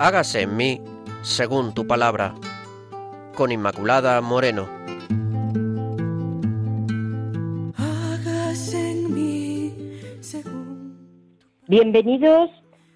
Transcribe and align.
hágase 0.00 0.40
en 0.40 0.56
mí 0.56 0.80
según 1.20 1.74
tu 1.74 1.86
palabra. 1.86 2.34
Con 3.36 3.52
Inmaculada 3.52 4.18
Moreno. 4.22 4.66
Bienvenidos, 11.68 12.50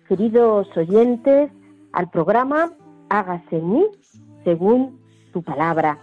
queridos 0.08 0.66
oyentes, 0.76 1.52
al 1.92 2.10
programa 2.10 2.72
Hágase 3.10 3.58
en 3.58 3.70
mí 3.70 3.86
según 4.42 4.98
tu 5.34 5.42
palabra. 5.42 5.98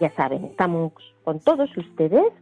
Ya 0.00 0.10
saben, 0.12 0.46
estamos 0.46 0.92
con 1.22 1.38
todos 1.38 1.68
ustedes, 1.76 2.32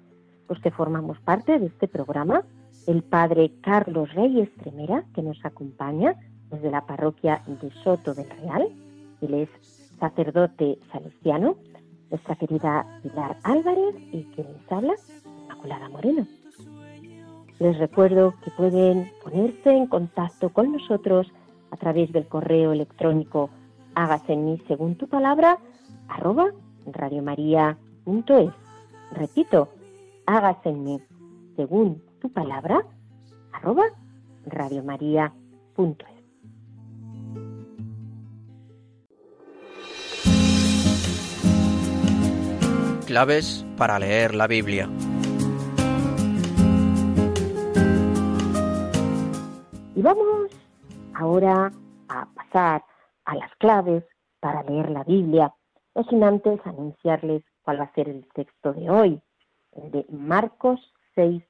los 0.48 0.60
que 0.60 0.70
formamos 0.70 1.19
parte 1.19 1.59
de 1.59 1.66
este 1.66 1.88
programa, 1.88 2.45
el 2.87 3.02
padre 3.02 3.51
Carlos 3.60 4.15
Reyes 4.15 4.48
Tremera, 4.56 5.05
que 5.15 5.23
nos 5.23 5.45
acompaña 5.45 6.15
desde 6.54 6.70
la 6.70 6.86
parroquia 6.86 7.42
de 7.46 7.70
Soto 7.82 8.14
del 8.14 8.28
Real. 8.30 8.68
Él 9.20 9.34
es 9.34 9.48
sacerdote 9.98 10.78
salesiano, 10.92 11.56
nuestra 12.10 12.36
querida 12.36 13.00
Pilar 13.02 13.36
Álvarez 13.42 13.94
y 14.12 14.24
quien 14.34 14.46
les 14.52 14.72
habla, 14.72 14.94
Inmaculada 15.42 15.88
Moreno. 15.88 16.27
Les 17.58 17.78
recuerdo 17.78 18.34
que 18.44 18.50
pueden 18.50 19.10
ponerse 19.22 19.70
en 19.70 19.86
contacto 19.86 20.50
con 20.50 20.72
nosotros 20.72 21.27
a 21.70 21.77
través 21.77 22.12
del 22.12 22.27
correo 22.27 22.72
electrónico 22.72 23.50
hágase 23.94 24.32
en 24.32 24.44
mí 24.44 24.62
según 24.66 24.96
tu 24.96 25.08
palabra 25.08 25.58
arroba 26.08 26.50
radiomaria.es. 26.86 28.52
Repito, 29.12 29.68
hágase 30.27 30.70
en 30.70 30.84
mí 30.84 31.00
según 31.56 32.02
tu 32.20 32.30
palabra 32.30 32.84
arroba 33.52 33.84
radiomaria.es. 34.46 36.14
Claves 43.05 43.66
para 43.77 43.98
leer 43.98 44.34
la 44.34 44.47
Biblia. 44.47 44.88
Y 49.94 50.02
vamos 50.02 50.50
ahora 51.14 51.70
a 52.08 52.27
pasar 52.34 52.84
a 53.27 53.34
las 53.34 53.55
claves 53.56 54.05
para 54.41 54.62
leer 54.62 54.91
la 54.91 55.05
Biblia, 55.05 55.55
no 55.94 56.05
sin 56.05 56.24
antes 56.24 56.61
anunciarles 56.64 57.44
cuál 57.62 57.80
va 57.80 57.84
a 57.84 57.94
ser 57.94 58.08
el 58.08 58.27
texto 58.34 58.72
de 58.72 58.91
hoy, 58.91 59.20
el 59.72 59.91
de 59.91 60.06
Marcos 60.11 60.80
6, 61.14 61.42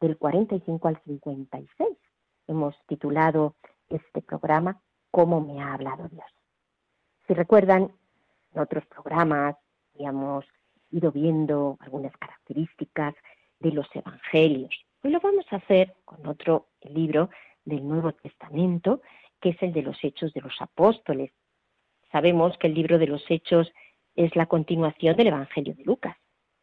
del 0.00 0.16
45 0.16 0.88
al 0.88 1.00
56. 1.04 1.88
Hemos 2.46 2.74
titulado 2.86 3.56
este 3.88 4.22
programa 4.22 4.80
¿Cómo 5.10 5.40
me 5.40 5.60
ha 5.60 5.74
hablado 5.74 6.08
Dios? 6.08 6.26
Si 7.26 7.34
recuerdan, 7.34 7.92
en 8.54 8.60
otros 8.60 8.86
programas 8.86 9.56
habíamos 9.94 10.44
ido 10.90 11.12
viendo 11.12 11.76
algunas 11.80 12.16
características 12.16 13.14
de 13.58 13.72
los 13.72 13.86
evangelios. 13.94 14.74
Hoy 15.02 15.10
lo 15.10 15.20
vamos 15.20 15.46
a 15.50 15.56
hacer 15.56 15.94
con 16.04 16.26
otro 16.26 16.68
libro 16.82 17.30
del 17.64 17.86
Nuevo 17.86 18.12
Testamento, 18.12 19.00
que 19.40 19.50
es 19.50 19.62
el 19.62 19.72
de 19.72 19.82
los 19.82 20.02
Hechos 20.02 20.32
de 20.32 20.40
los 20.40 20.60
Apóstoles. 20.60 21.32
Sabemos 22.12 22.56
que 22.58 22.66
el 22.66 22.74
libro 22.74 22.98
de 22.98 23.06
los 23.06 23.24
Hechos 23.30 23.72
es 24.16 24.34
la 24.36 24.46
continuación 24.46 25.16
del 25.16 25.28
Evangelio 25.28 25.74
de 25.74 25.84
Lucas. 25.84 26.16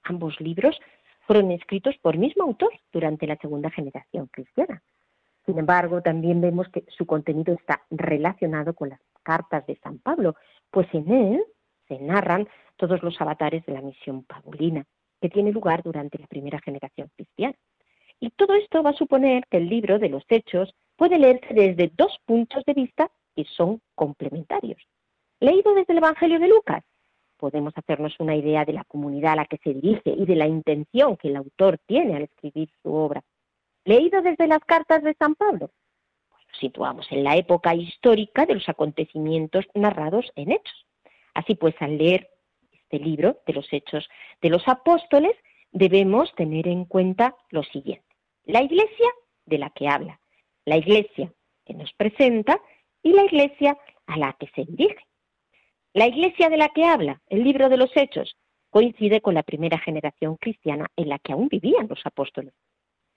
Ambos 0.03 0.39
libros 0.39 0.79
fueron 1.25 1.51
escritos 1.51 1.97
por 1.97 2.15
el 2.15 2.21
mismo 2.21 2.43
autor 2.43 2.73
durante 2.91 3.27
la 3.27 3.37
segunda 3.37 3.69
generación 3.69 4.27
cristiana. 4.27 4.81
Sin 5.45 5.57
embargo, 5.57 6.01
también 6.01 6.41
vemos 6.41 6.67
que 6.69 6.83
su 6.89 7.05
contenido 7.05 7.53
está 7.53 7.81
relacionado 7.89 8.73
con 8.73 8.89
las 8.89 8.99
cartas 9.23 9.65
de 9.65 9.77
San 9.77 9.97
Pablo, 9.99 10.35
pues 10.71 10.87
en 10.93 11.11
él 11.11 11.43
se 11.87 11.99
narran 11.99 12.47
todos 12.75 13.01
los 13.03 13.19
avatares 13.19 13.65
de 13.65 13.73
la 13.73 13.81
misión 13.81 14.23
paulina, 14.23 14.85
que 15.21 15.29
tiene 15.29 15.51
lugar 15.51 15.83
durante 15.83 16.17
la 16.19 16.27
primera 16.27 16.59
generación 16.59 17.09
cristiana. 17.15 17.55
Y 18.19 18.31
todo 18.31 18.55
esto 18.55 18.83
va 18.83 18.91
a 18.91 18.97
suponer 18.97 19.45
que 19.49 19.57
el 19.57 19.69
libro 19.69 19.99
de 19.99 20.09
los 20.09 20.23
Hechos 20.29 20.73
puede 20.95 21.19
leerse 21.19 21.53
desde 21.53 21.91
dos 21.95 22.17
puntos 22.25 22.63
de 22.65 22.73
vista 22.73 23.11
que 23.35 23.45
son 23.45 23.81
complementarios. 23.95 24.81
Leído 25.39 25.75
desde 25.75 25.93
el 25.93 25.99
Evangelio 25.99 26.39
de 26.39 26.47
Lucas, 26.47 26.83
podemos 27.37 27.73
hacernos 27.77 28.19
una 28.19 28.35
idea 28.35 28.65
de 28.65 28.73
la 28.73 28.83
comunidad 28.85 29.33
a 29.33 29.35
la 29.37 29.45
que 29.45 29.57
se 29.57 29.73
dirige 29.75 30.09
y 30.09 30.25
de 30.25 30.35
la 30.35 30.47
intención 30.47 31.15
que 31.17 31.27
el 31.27 31.35
autor 31.35 31.77
tiene 31.85 32.15
al 32.15 32.23
escribir 32.23 32.69
su 32.81 32.91
obra. 32.91 33.21
Leído 33.85 34.23
desde 34.23 34.47
las 34.47 34.59
cartas 34.65 35.03
de 35.03 35.13
San 35.13 35.35
Pablo, 35.35 35.69
pues 36.29 36.47
nos 36.47 36.57
situamos 36.57 37.07
en 37.11 37.23
la 37.23 37.37
época 37.37 37.75
histórica 37.75 38.47
de 38.47 38.55
los 38.55 38.67
acontecimientos 38.67 39.65
narrados 39.75 40.31
en 40.35 40.53
Hechos. 40.53 40.86
Así 41.37 41.53
pues, 41.53 41.75
al 41.81 41.99
leer 41.99 42.31
este 42.71 42.97
libro 42.97 43.37
de 43.45 43.53
los 43.53 43.71
Hechos 43.71 44.09
de 44.41 44.49
los 44.49 44.67
Apóstoles, 44.67 45.33
debemos 45.71 46.33
tener 46.33 46.67
en 46.67 46.85
cuenta 46.85 47.35
lo 47.51 47.61
siguiente. 47.61 48.07
La 48.45 48.63
iglesia 48.63 49.07
de 49.45 49.59
la 49.59 49.69
que 49.69 49.87
habla, 49.87 50.19
la 50.65 50.77
iglesia 50.77 51.31
que 51.63 51.75
nos 51.75 51.93
presenta 51.93 52.59
y 53.03 53.13
la 53.13 53.23
iglesia 53.23 53.77
a 54.07 54.17
la 54.17 54.33
que 54.33 54.47
se 54.55 54.65
dirige. 54.65 55.05
La 55.93 56.07
iglesia 56.07 56.49
de 56.49 56.57
la 56.57 56.69
que 56.69 56.85
habla 56.85 57.21
el 57.27 57.43
libro 57.43 57.69
de 57.69 57.77
los 57.77 57.95
Hechos 57.95 58.35
coincide 58.71 59.21
con 59.21 59.35
la 59.35 59.43
primera 59.43 59.77
generación 59.77 60.37
cristiana 60.37 60.87
en 60.95 61.09
la 61.09 61.19
que 61.19 61.33
aún 61.33 61.49
vivían 61.49 61.87
los 61.87 62.03
apóstoles. 62.03 62.55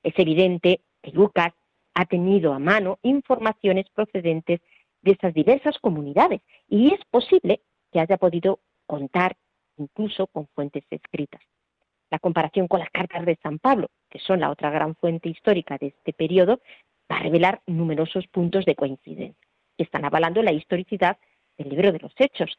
Es 0.02 0.12
evidente 0.18 0.82
que 1.00 1.12
Lucas 1.12 1.54
ha 1.94 2.04
tenido 2.04 2.52
a 2.52 2.58
mano 2.58 2.98
informaciones 3.02 3.88
procedentes 3.94 4.60
de 5.00 5.12
esas 5.12 5.32
diversas 5.32 5.78
comunidades 5.78 6.42
y 6.68 6.92
es 6.92 7.00
posible 7.10 7.62
que 7.90 8.00
haya 8.00 8.16
podido 8.16 8.60
contar 8.86 9.36
incluso 9.76 10.26
con 10.26 10.46
fuentes 10.48 10.84
escritas. 10.90 11.40
La 12.10 12.18
comparación 12.18 12.66
con 12.68 12.80
las 12.80 12.90
cartas 12.90 13.24
de 13.24 13.38
San 13.42 13.58
Pablo, 13.58 13.88
que 14.08 14.18
son 14.18 14.40
la 14.40 14.50
otra 14.50 14.70
gran 14.70 14.94
fuente 14.96 15.28
histórica 15.28 15.78
de 15.78 15.88
este 15.88 16.12
periodo, 16.12 16.60
va 17.10 17.16
a 17.16 17.22
revelar 17.22 17.62
numerosos 17.66 18.26
puntos 18.26 18.64
de 18.64 18.74
coincidencia 18.74 19.48
que 19.76 19.84
están 19.84 20.04
avalando 20.04 20.42
la 20.42 20.52
historicidad 20.52 21.18
del 21.56 21.70
libro 21.70 21.92
de 21.92 22.00
los 22.00 22.12
Hechos. 22.16 22.58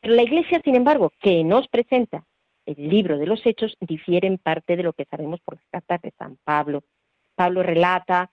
Pero 0.00 0.14
la 0.14 0.22
Iglesia, 0.22 0.60
sin 0.64 0.74
embargo, 0.74 1.12
que 1.20 1.42
nos 1.44 1.68
presenta 1.68 2.24
el 2.66 2.88
libro 2.88 3.18
de 3.18 3.26
los 3.26 3.44
Hechos, 3.46 3.76
difiere 3.80 4.28
en 4.28 4.38
parte 4.38 4.76
de 4.76 4.82
lo 4.82 4.92
que 4.92 5.06
sabemos 5.06 5.40
por 5.40 5.54
las 5.54 5.64
cartas 5.70 6.02
de 6.02 6.12
San 6.18 6.36
Pablo. 6.44 6.84
Pablo 7.34 7.62
relata 7.62 8.30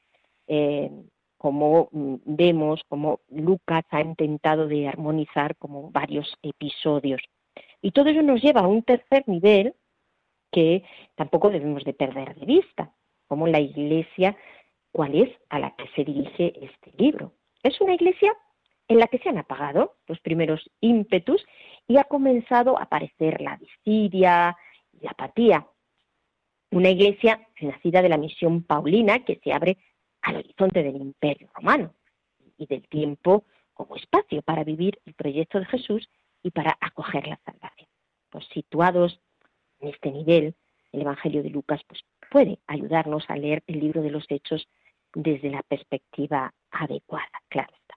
eh, 0.48 0.92
como 1.38 1.90
mm, 1.92 2.16
vemos, 2.26 2.82
como 2.88 3.20
Lucas 3.30 3.84
ha 3.90 4.02
intentado 4.02 4.68
de 4.68 4.88
armonizar 4.88 5.56
como 5.58 5.92
varios 5.92 6.36
episodios. 6.42 7.22
Y 7.82 7.92
todo 7.92 8.10
ello 8.10 8.24
nos 8.24 8.42
lleva 8.42 8.62
a 8.62 8.68
un 8.68 8.84
tercer 8.84 9.24
nivel 9.28 9.76
que 10.52 10.84
tampoco 11.16 11.50
debemos 11.50 11.84
de 11.84 11.94
perder 11.94 12.36
de 12.36 12.46
vista, 12.46 12.92
como 13.28 13.48
la 13.48 13.60
Iglesia 13.60 14.38
cuál 14.96 15.14
es 15.14 15.30
a 15.50 15.60
la 15.60 15.72
que 15.72 15.90
se 15.94 16.06
dirige 16.06 16.54
este 16.64 16.94
libro. 16.98 17.34
Es 17.64 17.82
una 17.82 17.96
iglesia 17.96 18.34
en 18.88 19.00
la 19.00 19.08
que 19.08 19.18
se 19.18 19.28
han 19.28 19.38
apagado 19.38 19.98
los 20.08 20.22
primeros 20.22 20.72
ímpetus 20.80 21.46
y 21.86 21.98
ha 21.98 22.06
comenzado 22.06 22.78
a 22.78 22.84
aparecer 22.84 23.42
la 23.42 23.58
disidia 23.58 24.56
y 24.94 25.04
la 25.04 25.12
apatía. 25.12 25.68
Una 26.72 26.92
iglesia 26.92 27.46
nacida 27.60 28.02
de 28.02 28.08
la 28.08 28.18
misión 28.18 28.64
paulina 28.64 29.26
que 29.26 29.42
se 29.44 29.52
abre 29.52 29.78
al 30.26 30.38
horizonte 30.38 30.84
del 30.84 30.98
imperio 30.98 31.50
romano 31.54 31.94
y 32.58 32.66
del 32.66 32.88
tiempo 32.88 33.46
como 33.74 33.96
espacio 33.96 34.42
para 34.42 34.64
vivir 34.64 35.00
el 35.06 35.14
proyecto 35.14 35.60
de 35.60 35.66
Jesús 35.66 36.10
y 36.42 36.52
para 36.52 36.78
acoger 36.82 37.28
la 37.28 37.40
salvación. 37.46 37.88
Pues 38.30 38.46
situados 38.54 39.20
en 39.80 39.90
este 39.90 40.12
nivel, 40.12 40.56
el 40.92 41.02
Evangelio 41.02 41.44
de 41.44 41.50
Lucas 41.50 41.82
pues, 41.88 42.02
puede 42.32 42.60
ayudarnos 42.68 43.24
a 43.30 43.38
leer 43.38 43.64
el 43.68 43.80
libro 43.80 44.02
de 44.02 44.10
los 44.10 44.26
Hechos 44.30 44.68
desde 45.14 45.52
la 45.52 45.62
perspectiva 45.64 46.54
adecuada, 46.72 47.42
claro 47.50 47.74
está. 47.74 47.96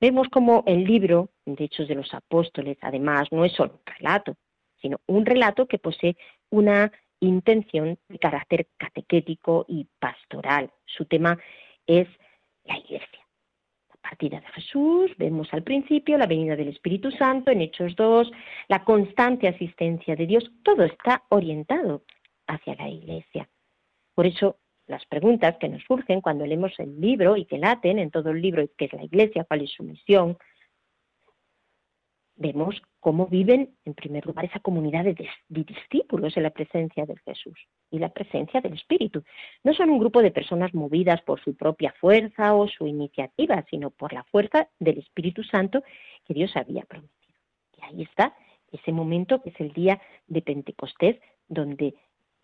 Vemos 0.00 0.28
como 0.28 0.64
el 0.66 0.84
libro 0.84 1.30
de 1.46 1.64
Hechos 1.64 1.88
de 1.88 1.94
los 1.94 2.12
Apóstoles, 2.12 2.76
además, 2.80 3.28
no 3.30 3.44
es 3.44 3.52
solo 3.52 3.74
un 3.74 3.94
relato, 3.94 4.36
sino 4.80 4.98
un 5.06 5.24
relato 5.24 5.66
que 5.66 5.78
posee 5.78 6.16
una 6.50 6.92
intención 7.20 7.98
de 8.08 8.18
carácter 8.18 8.68
catequético 8.76 9.64
y 9.68 9.86
pastoral. 9.98 10.70
Su 10.84 11.04
tema 11.06 11.38
es 11.86 12.08
la 12.64 12.78
Iglesia. 12.78 13.20
La 13.88 13.96
partida 14.10 14.40
de 14.40 14.46
Jesús, 14.48 15.12
vemos 15.16 15.48
al 15.52 15.62
principio 15.62 16.18
la 16.18 16.26
venida 16.26 16.56
del 16.56 16.68
Espíritu 16.68 17.10
Santo 17.10 17.50
en 17.50 17.62
Hechos 17.62 17.96
2, 17.96 18.30
la 18.68 18.84
constante 18.84 19.48
asistencia 19.48 20.16
de 20.16 20.26
Dios, 20.26 20.50
todo 20.62 20.84
está 20.84 21.24
orientado 21.30 22.02
hacia 22.46 22.74
la 22.74 22.88
Iglesia. 22.88 23.48
Por 24.14 24.26
eso 24.26 24.58
las 24.86 25.04
preguntas 25.06 25.56
que 25.58 25.68
nos 25.68 25.82
surgen 25.84 26.20
cuando 26.20 26.46
leemos 26.46 26.72
el 26.78 27.00
libro 27.00 27.36
y 27.36 27.46
que 27.46 27.58
laten 27.58 27.98
en 27.98 28.10
todo 28.10 28.30
el 28.30 28.42
libro, 28.42 28.66
que 28.76 28.84
es 28.86 28.92
la 28.92 29.04
Iglesia, 29.04 29.44
cuál 29.44 29.62
es 29.62 29.72
su 29.72 29.82
misión, 29.82 30.36
vemos 32.36 32.82
cómo 33.00 33.26
viven, 33.26 33.74
en 33.84 33.94
primer 33.94 34.26
lugar, 34.26 34.44
esa 34.44 34.60
comunidad 34.60 35.04
de, 35.04 35.28
discípulos 35.48 36.36
en 36.36 36.42
la 36.42 36.50
presencia 36.50 37.06
de 37.06 37.16
Jesús 37.18 37.58
y 37.90 37.98
la 37.98 38.08
presencia 38.08 38.60
del 38.60 38.74
Espíritu. 38.74 39.22
No 39.62 39.74
son 39.74 39.90
un 39.90 39.98
grupo 39.98 40.22
de 40.22 40.30
personas 40.30 40.74
movidas 40.74 41.20
por 41.22 41.42
su 41.42 41.54
propia 41.54 41.94
fuerza 42.00 42.54
o 42.54 42.66
su 42.68 42.86
iniciativa, 42.86 43.64
sino 43.70 43.90
por 43.90 44.12
la 44.12 44.24
fuerza 44.24 44.68
del 44.78 44.98
Espíritu 44.98 45.42
Santo 45.44 45.82
que 46.24 46.34
Dios 46.34 46.56
había 46.56 46.82
prometido. 46.82 47.34
Y 47.76 47.84
ahí 47.84 48.02
está 48.02 48.34
ese 48.72 48.92
momento 48.92 49.40
que 49.42 49.50
es 49.50 49.60
el 49.60 49.72
día 49.72 50.00
de 50.26 50.42
Pentecostés, 50.42 51.20
donde 51.46 51.88
el 51.88 51.94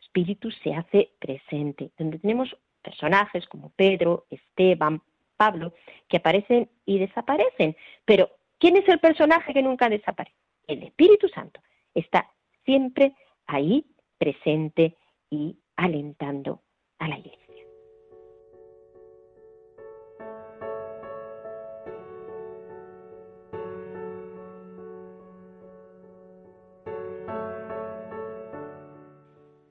Espíritu 0.00 0.50
se 0.50 0.74
hace 0.74 1.10
presente, 1.18 1.90
donde 1.98 2.18
tenemos 2.18 2.56
personajes 2.82 3.46
como 3.46 3.70
Pedro, 3.70 4.26
Esteban, 4.30 5.02
Pablo, 5.36 5.72
que 6.08 6.18
aparecen 6.18 6.68
y 6.84 6.98
desaparecen, 6.98 7.76
pero 8.04 8.30
¿Quién 8.60 8.76
es 8.76 8.86
el 8.88 9.00
personaje 9.00 9.54
que 9.54 9.62
nunca 9.62 9.88
desaparece? 9.88 10.36
El 10.66 10.82
Espíritu 10.82 11.28
Santo. 11.28 11.60
Está 11.94 12.30
siempre 12.66 13.14
ahí, 13.46 13.86
presente 14.18 14.98
y 15.30 15.58
alentando 15.76 16.60
a 16.98 17.08
la 17.08 17.18
iglesia. 17.18 17.40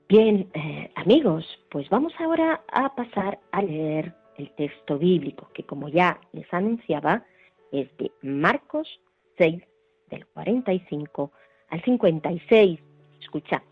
Bien, 0.08 0.50
eh, 0.54 0.90
amigos, 0.96 1.46
pues 1.70 1.88
vamos 1.88 2.12
ahora 2.18 2.64
a 2.72 2.92
pasar 2.96 3.38
a 3.52 3.62
leer 3.62 4.12
el 4.36 4.50
texto 4.56 4.98
bíblico, 4.98 5.48
que 5.54 5.62
como 5.62 5.88
ya 5.88 6.20
les 6.32 6.52
anunciaba, 6.52 7.24
es 7.72 7.96
de 7.98 8.10
Marcos 8.22 9.00
6, 9.38 9.62
del 10.10 10.26
45 10.26 11.32
al 11.70 11.82
56. 11.82 12.80
Escuchamos. 13.20 13.70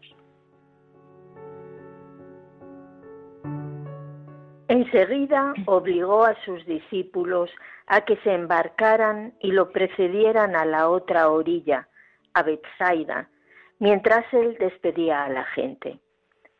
Enseguida 4.68 5.54
obligó 5.64 6.24
a 6.24 6.34
sus 6.44 6.64
discípulos 6.66 7.50
a 7.86 8.02
que 8.02 8.16
se 8.18 8.34
embarcaran 8.34 9.34
y 9.40 9.52
lo 9.52 9.70
precedieran 9.70 10.54
a 10.54 10.66
la 10.66 10.90
otra 10.90 11.30
orilla, 11.30 11.88
a 12.34 12.42
Bethsaida, 12.42 13.30
mientras 13.78 14.30
él 14.34 14.56
despedía 14.60 15.24
a 15.24 15.30
la 15.30 15.44
gente. 15.44 15.98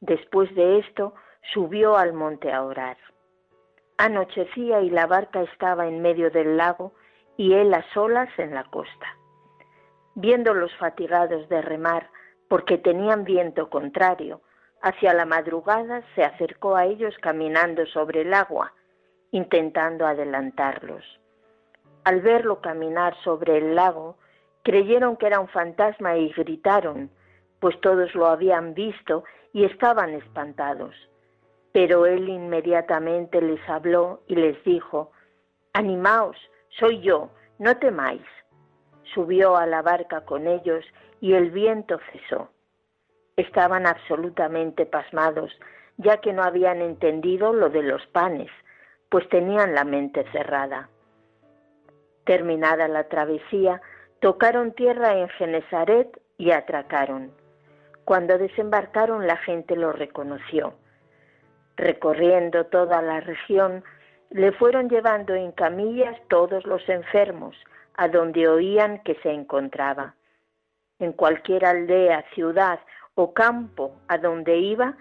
Después 0.01 0.55
de 0.55 0.79
esto, 0.79 1.15
subió 1.53 1.97
al 1.97 2.15
monte 2.15 2.51
a 2.51 2.65
orar. 2.65 2.97
Anochecía 3.99 4.81
y 4.81 4.91
la 4.91 5.07
barca 5.07 5.43
estaba 5.43 5.87
en 5.87 6.01
medio 6.01 6.31
del 6.31 6.57
lago 6.57 6.95
y 7.39 7.55
él 7.55 7.73
a 7.73 7.85
solas 7.95 8.29
en 8.37 8.53
la 8.53 8.65
costa. 8.65 9.17
Viéndolos 10.17 10.75
fatigados 10.77 11.49
de 11.49 11.63
remar, 11.63 12.11
porque 12.49 12.77
tenían 12.79 13.25
viento 13.25 13.71
contrario, 13.71 14.43
hacia 14.83 15.15
la 15.15 15.25
madrugada 15.25 16.03
se 16.15 16.25
acercó 16.25 16.75
a 16.75 16.85
ellos 16.85 17.15
caminando 17.23 17.87
sobre 17.87 18.23
el 18.23 18.35
agua, 18.35 18.75
intentando 19.31 20.05
adelantarlos. 20.05 21.05
Al 22.03 22.21
verlo 22.23 22.61
caminar 22.61 23.15
sobre 23.23 23.59
el 23.59 23.77
lago, 23.77 24.17
creyeron 24.65 25.17
que 25.17 25.27
era 25.29 25.39
un 25.39 25.49
fantasma 25.49 26.17
y 26.17 26.31
gritaron, 26.31 27.09
pues 27.61 27.81
todos 27.81 28.15
lo 28.17 28.27
habían 28.27 28.75
visto 28.75 29.23
y 29.53 29.65
estaban 29.65 30.11
espantados. 30.11 30.95
Pero 31.71 32.05
él 32.05 32.29
inmediatamente 32.29 33.41
les 33.41 33.61
habló 33.69 34.23
y 34.27 34.35
les 34.35 34.63
dijo, 34.65 35.13
Animaos, 35.73 36.37
soy 36.79 37.01
yo, 37.01 37.31
no 37.59 37.77
temáis. 37.77 38.23
Subió 39.15 39.57
a 39.57 39.67
la 39.67 39.83
barca 39.83 40.25
con 40.25 40.47
ellos 40.47 40.85
y 41.21 41.35
el 41.35 41.51
viento 41.51 41.99
cesó. 42.13 42.51
Estaban 43.37 43.87
absolutamente 43.87 44.87
pasmados, 44.87 45.51
ya 45.97 46.19
que 46.19 46.33
no 46.33 46.43
habían 46.43 46.81
entendido 46.81 47.53
lo 47.53 47.71
de 47.71 47.83
los 47.83 48.05
panes, 48.09 48.51
pues 49.09 49.29
tenían 49.29 49.75
la 49.75 49.85
mente 49.85 50.25
cerrada. 50.33 50.89
Terminada 52.25 52.89
la 52.89 53.09
travesía, 53.09 53.81
tocaron 54.21 54.73
tierra 54.73 55.19
en 55.19 55.29
Genesaret 55.31 56.21
y 56.37 56.51
atracaron. 56.51 57.33
Cuando 58.05 58.39
desembarcaron 58.39 59.27
la 59.27 59.37
gente 59.37 59.77
lo 59.77 59.93
reconoció. 59.93 60.75
Recorriendo 61.77 62.67
toda 62.67 63.03
la 63.03 63.21
región, 63.21 63.85
le 64.31 64.53
fueron 64.53 64.89
llevando 64.89 65.35
en 65.35 65.53
camillas 65.53 66.17
todos 66.29 66.65
los 66.67 66.87
enfermos 66.89 67.57
a 67.97 68.09
donde 68.09 68.49
oían 68.49 69.03
que 69.03 69.15
se 69.23 69.31
encontraba. 69.31 70.15
En 70.99 71.13
cualquier 71.13 71.65
aldea, 71.65 72.25
ciudad 72.35 72.81
o 73.15 73.33
campo 73.33 73.97
a 74.09 74.19
donde 74.19 74.59
iba, 74.59 74.97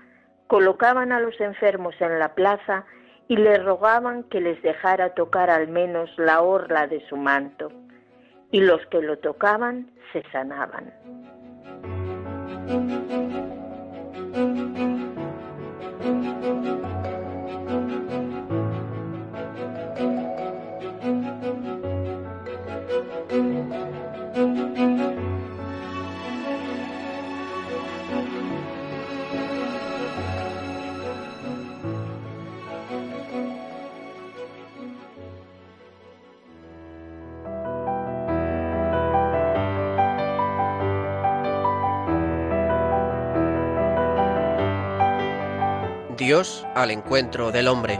colocaban 0.47 1.11
a 1.11 1.19
los 1.19 1.39
enfermos 1.41 1.95
en 1.99 2.19
la 2.19 2.33
plaza 2.33 2.85
y 3.27 3.35
le 3.35 3.57
rogaban 3.57 4.23
que 4.23 4.39
les 4.39 4.61
dejara 4.61 5.13
tocar 5.13 5.49
al 5.49 5.67
menos 5.67 6.09
la 6.17 6.41
orla 6.41 6.87
de 6.87 7.05
su 7.07 7.17
manto, 7.17 7.71
y 8.51 8.61
los 8.61 8.85
que 8.87 9.01
lo 9.01 9.19
tocaban 9.19 9.91
se 10.13 10.23
sanaban. 10.31 10.93
Dios 46.27 46.67
al 46.75 46.91
encuentro 46.91 47.53
del 47.53 47.69
hombre. 47.69 47.97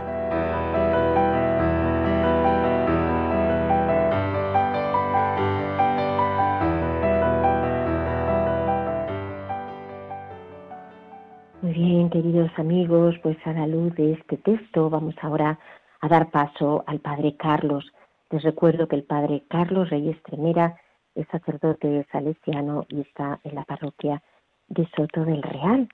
Muy 11.61 11.71
bien, 11.71 12.09
queridos 12.09 12.51
amigos, 12.57 13.15
pues 13.23 13.37
a 13.45 13.53
la 13.53 13.65
luz 13.65 13.95
de 13.95 14.11
este 14.11 14.35
texto 14.35 14.89
vamos 14.89 15.15
ahora 15.21 15.57
a 16.01 16.07
dar 16.09 16.29
paso 16.29 16.83
al 16.85 16.99
Padre 16.99 17.37
Carlos. 17.37 17.85
Les 18.29 18.43
recuerdo 18.43 18.89
que 18.89 18.97
el 18.97 19.03
Padre 19.03 19.45
Carlos 19.47 19.89
Reyes 19.89 20.21
Tremera 20.23 20.75
es 21.15 21.25
sacerdote 21.29 22.05
salesiano 22.11 22.83
y 22.89 22.99
está 22.99 23.39
en 23.45 23.55
la 23.55 23.63
parroquia 23.63 24.21
de 24.67 24.85
Soto 24.97 25.23
del 25.23 25.41
Real. 25.41 25.87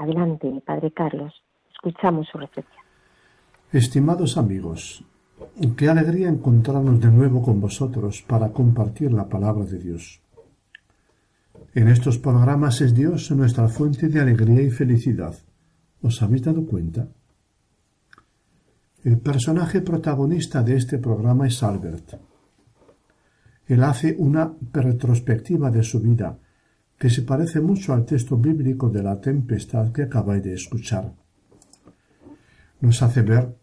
Adelante, 0.00 0.62
Padre 0.64 0.92
Carlos, 0.92 1.30
escuchamos 1.70 2.26
su 2.32 2.38
reflexión. 2.38 2.82
Estimados 3.70 4.38
amigos, 4.38 5.04
qué 5.76 5.90
alegría 5.90 6.30
encontrarnos 6.30 6.98
de 7.02 7.10
nuevo 7.10 7.42
con 7.42 7.60
vosotros 7.60 8.22
para 8.22 8.48
compartir 8.48 9.12
la 9.12 9.28
palabra 9.28 9.66
de 9.66 9.78
Dios. 9.78 10.22
En 11.74 11.88
estos 11.88 12.16
programas 12.16 12.80
es 12.80 12.94
Dios 12.94 13.30
nuestra 13.32 13.68
fuente 13.68 14.08
de 14.08 14.20
alegría 14.20 14.62
y 14.62 14.70
felicidad. 14.70 15.34
¿Os 16.00 16.22
habéis 16.22 16.44
dado 16.44 16.64
cuenta? 16.64 17.06
El 19.04 19.18
personaje 19.18 19.82
protagonista 19.82 20.62
de 20.62 20.76
este 20.76 20.96
programa 20.96 21.46
es 21.46 21.62
Albert. 21.62 22.14
Él 23.66 23.84
hace 23.84 24.16
una 24.18 24.50
retrospectiva 24.72 25.70
de 25.70 25.82
su 25.82 26.00
vida 26.00 26.38
que 27.00 27.08
se 27.08 27.22
parece 27.22 27.62
mucho 27.62 27.94
al 27.94 28.04
texto 28.04 28.36
bíblico 28.36 28.90
de 28.90 29.02
la 29.02 29.18
tempestad 29.18 29.90
que 29.90 30.02
acabáis 30.02 30.44
de 30.44 30.52
escuchar. 30.52 31.14
Nos 32.82 33.02
hace 33.02 33.22
ver 33.22 33.56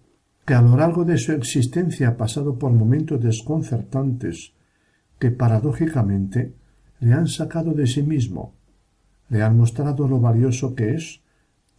que 0.43 0.55
a 0.55 0.61
lo 0.63 0.75
largo 0.75 1.05
de 1.05 1.19
su 1.19 1.33
existencia 1.33 2.09
ha 2.09 2.17
pasado 2.17 2.57
por 2.57 2.71
momentos 2.71 3.21
desconcertantes 3.21 4.53
que 5.19 5.29
paradójicamente 5.29 6.55
le 6.99 7.13
han 7.13 7.27
sacado 7.27 7.75
de 7.75 7.85
sí 7.85 8.01
mismo, 8.01 8.55
le 9.29 9.43
han 9.43 9.55
mostrado 9.55 10.07
lo 10.07 10.19
valioso 10.19 10.73
que 10.73 10.95
es 10.95 11.21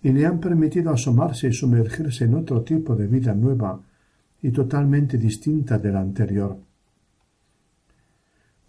y 0.01 0.13
le 0.13 0.27
han 0.27 0.39
permitido 0.39 0.93
asomarse 0.93 1.49
y 1.49 1.53
sumergirse 1.53 2.27
en 2.27 2.35
otro 2.35 2.63
tipo 2.63 2.95
de 2.95 3.09
vida 3.09 3.35
nueva 3.35 3.81
y 4.41 4.53
totalmente 4.53 5.19
distinta 5.19 5.77
de 5.77 5.91
la 5.91 6.03
anterior. 6.03 6.57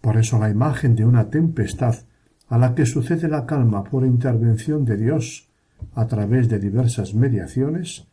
Por 0.00 0.16
eso 0.16 0.40
la 0.40 0.50
imagen 0.50 0.96
de 0.96 1.04
una 1.04 1.30
tempestad 1.30 1.94
a 2.50 2.58
la 2.58 2.74
que 2.74 2.84
sucede 2.84 3.28
la 3.28 3.46
calma 3.46 3.84
por 3.84 4.04
intervención 4.04 4.84
de 4.84 4.96
Dios 4.96 5.48
a 5.94 6.06
través 6.08 6.48
de 6.48 6.58
diversas 6.58 7.14
mediaciones, 7.14 8.06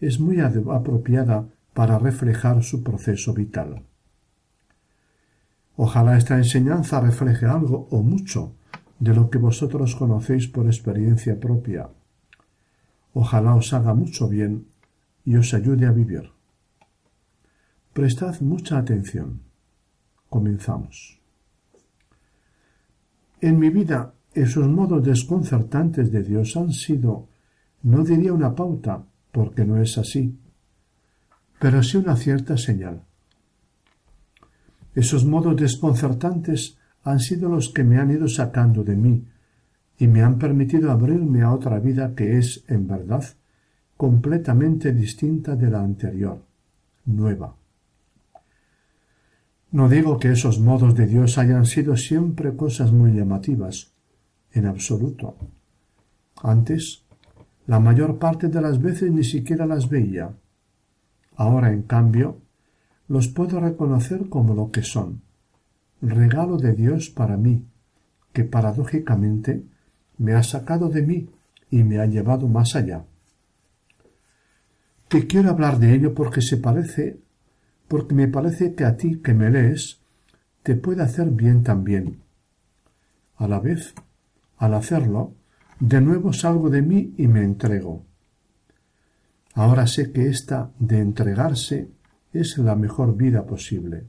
es 0.00 0.18
muy 0.18 0.40
apropiada 0.40 1.46
para 1.74 1.98
reflejar 1.98 2.62
su 2.64 2.82
proceso 2.82 3.32
vital. 3.32 3.82
Ojalá 5.76 6.18
esta 6.18 6.36
enseñanza 6.36 7.00
refleje 7.00 7.46
algo 7.46 7.86
o 7.90 8.02
mucho 8.02 8.52
de 8.98 9.14
lo 9.14 9.30
que 9.30 9.38
vosotros 9.38 9.94
conocéis 9.94 10.48
por 10.48 10.66
experiencia 10.66 11.38
propia. 11.38 11.88
Ojalá 13.14 13.54
os 13.54 13.72
haga 13.72 13.94
mucho 13.94 14.28
bien 14.28 14.66
y 15.24 15.36
os 15.36 15.54
ayude 15.54 15.86
a 15.86 15.92
vivir. 15.92 16.32
Prestad 17.92 18.40
mucha 18.40 18.76
atención. 18.76 19.40
Comenzamos. 20.28 21.17
En 23.40 23.58
mi 23.58 23.70
vida, 23.70 24.14
esos 24.34 24.66
modos 24.68 25.04
desconcertantes 25.04 26.10
de 26.10 26.22
Dios 26.22 26.56
han 26.56 26.72
sido, 26.72 27.28
no 27.82 28.02
diría 28.02 28.32
una 28.32 28.54
pauta, 28.54 29.04
porque 29.30 29.64
no 29.64 29.80
es 29.80 29.96
así, 29.98 30.36
pero 31.60 31.82
sí 31.82 31.96
una 31.98 32.16
cierta 32.16 32.56
señal. 32.56 33.02
Esos 34.94 35.24
modos 35.24 35.56
desconcertantes 35.56 36.78
han 37.04 37.20
sido 37.20 37.48
los 37.48 37.70
que 37.70 37.84
me 37.84 37.98
han 37.98 38.10
ido 38.10 38.28
sacando 38.28 38.82
de 38.82 38.96
mí 38.96 39.24
y 39.98 40.08
me 40.08 40.22
han 40.22 40.38
permitido 40.38 40.90
abrirme 40.90 41.42
a 41.42 41.52
otra 41.52 41.78
vida 41.78 42.14
que 42.14 42.38
es, 42.38 42.64
en 42.68 42.86
verdad, 42.88 43.24
completamente 43.96 44.92
distinta 44.92 45.56
de 45.56 45.70
la 45.70 45.80
anterior, 45.80 46.42
nueva. 47.04 47.54
No 49.70 49.88
digo 49.88 50.18
que 50.18 50.32
esos 50.32 50.60
modos 50.60 50.94
de 50.94 51.06
Dios 51.06 51.36
hayan 51.36 51.66
sido 51.66 51.96
siempre 51.96 52.56
cosas 52.56 52.90
muy 52.92 53.12
llamativas, 53.12 53.92
en 54.52 54.66
absoluto. 54.66 55.36
Antes, 56.42 57.04
la 57.66 57.78
mayor 57.78 58.18
parte 58.18 58.48
de 58.48 58.62
las 58.62 58.80
veces 58.80 59.12
ni 59.12 59.24
siquiera 59.24 59.66
las 59.66 59.90
veía. 59.90 60.30
Ahora, 61.36 61.70
en 61.70 61.82
cambio, 61.82 62.38
los 63.08 63.28
puedo 63.28 63.60
reconocer 63.60 64.28
como 64.30 64.54
lo 64.54 64.70
que 64.70 64.82
son, 64.82 65.20
regalo 66.00 66.56
de 66.56 66.74
Dios 66.74 67.10
para 67.10 67.36
mí, 67.36 67.66
que 68.32 68.44
paradójicamente 68.44 69.64
me 70.16 70.32
ha 70.32 70.42
sacado 70.42 70.88
de 70.88 71.02
mí 71.02 71.28
y 71.70 71.82
me 71.84 71.98
ha 71.98 72.06
llevado 72.06 72.48
más 72.48 72.74
allá. 72.74 73.04
Te 75.08 75.26
quiero 75.26 75.50
hablar 75.50 75.78
de 75.78 75.94
ello 75.94 76.14
porque 76.14 76.42
se 76.42 76.56
parece, 76.56 77.20
porque 77.88 78.14
me 78.14 78.28
parece 78.28 78.74
que 78.74 78.84
a 78.84 78.96
ti 78.96 79.20
que 79.20 79.34
me 79.34 79.50
lees, 79.50 80.00
te 80.62 80.76
puede 80.76 81.02
hacer 81.02 81.30
bien 81.30 81.62
también. 81.62 82.20
A 83.36 83.48
la 83.48 83.58
vez, 83.58 83.94
al 84.58 84.74
hacerlo, 84.74 85.34
de 85.80 86.00
nuevo 86.00 86.32
salgo 86.32 86.70
de 86.70 86.82
mí 86.82 87.14
y 87.16 87.26
me 87.26 87.42
entrego. 87.42 88.04
Ahora 89.54 89.86
sé 89.86 90.12
que 90.12 90.28
esta 90.28 90.70
de 90.78 91.00
entregarse 91.00 91.88
es 92.32 92.58
la 92.58 92.76
mejor 92.76 93.16
vida 93.16 93.46
posible. 93.46 94.04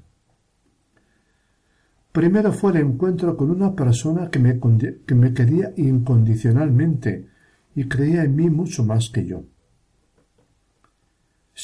Primero 2.12 2.52
fue 2.52 2.72
el 2.72 2.78
encuentro 2.78 3.38
con 3.38 3.52
una 3.52 3.76
persona 3.76 4.30
que 4.30 4.40
me, 4.40 4.60
que 5.06 5.16
me 5.16 5.34
quería 5.34 5.74
incondicionalmente 5.78 7.30
y 7.76 7.88
creía 7.88 8.24
en 8.24 8.36
mí 8.36 8.50
mucho 8.50 8.84
más 8.84 9.10
que 9.10 9.26
yo. 9.26 9.44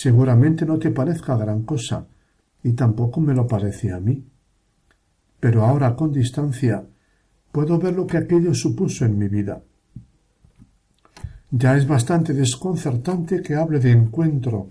Seguramente 0.05 0.67
no 0.67 0.77
te 0.77 0.91
parezca 0.91 1.35
gran 1.35 1.63
cosa, 1.63 2.05
y 2.61 2.73
tampoco 2.73 3.19
me 3.21 3.33
lo 3.33 3.47
parecía 3.47 3.95
a 3.95 3.99
mí. 3.99 4.23
Pero 5.39 5.65
ahora 5.65 5.95
con 5.95 6.11
distancia 6.11 6.85
puedo 7.51 7.79
ver 7.79 7.95
lo 7.95 8.05
que 8.05 8.17
aquello 8.17 8.53
supuso 8.53 9.03
en 9.03 9.17
mi 9.17 9.27
vida. 9.27 9.63
Ya 11.49 11.75
es 11.75 11.87
bastante 11.87 12.35
desconcertante 12.35 13.41
que 13.41 13.55
hable 13.55 13.79
de 13.79 13.93
encuentro, 13.93 14.67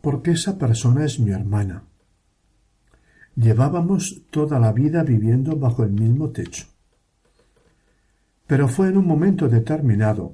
porque 0.00 0.30
esa 0.30 0.56
persona 0.56 1.04
es 1.04 1.20
mi 1.20 1.32
hermana. 1.32 1.82
Llevábamos 3.34 4.22
toda 4.30 4.58
la 4.58 4.72
vida 4.72 5.02
viviendo 5.02 5.58
bajo 5.58 5.84
el 5.84 5.92
mismo 5.92 6.30
techo. 6.30 6.64
Pero 8.46 8.68
fue 8.68 8.88
en 8.88 8.96
un 8.96 9.06
momento 9.06 9.50
determinado, 9.50 10.32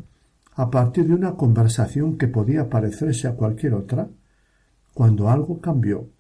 a 0.55 0.71
partir 0.71 1.07
de 1.07 1.15
una 1.15 1.35
conversación 1.35 2.19
que 2.19 2.29
podía 2.29 2.69
parecerse 2.69 3.27
a 3.27 3.35
cualquier 3.35 3.75
otra, 3.75 4.09
cuando 4.95 5.31
algo 5.31 5.61
cambió 5.61 6.11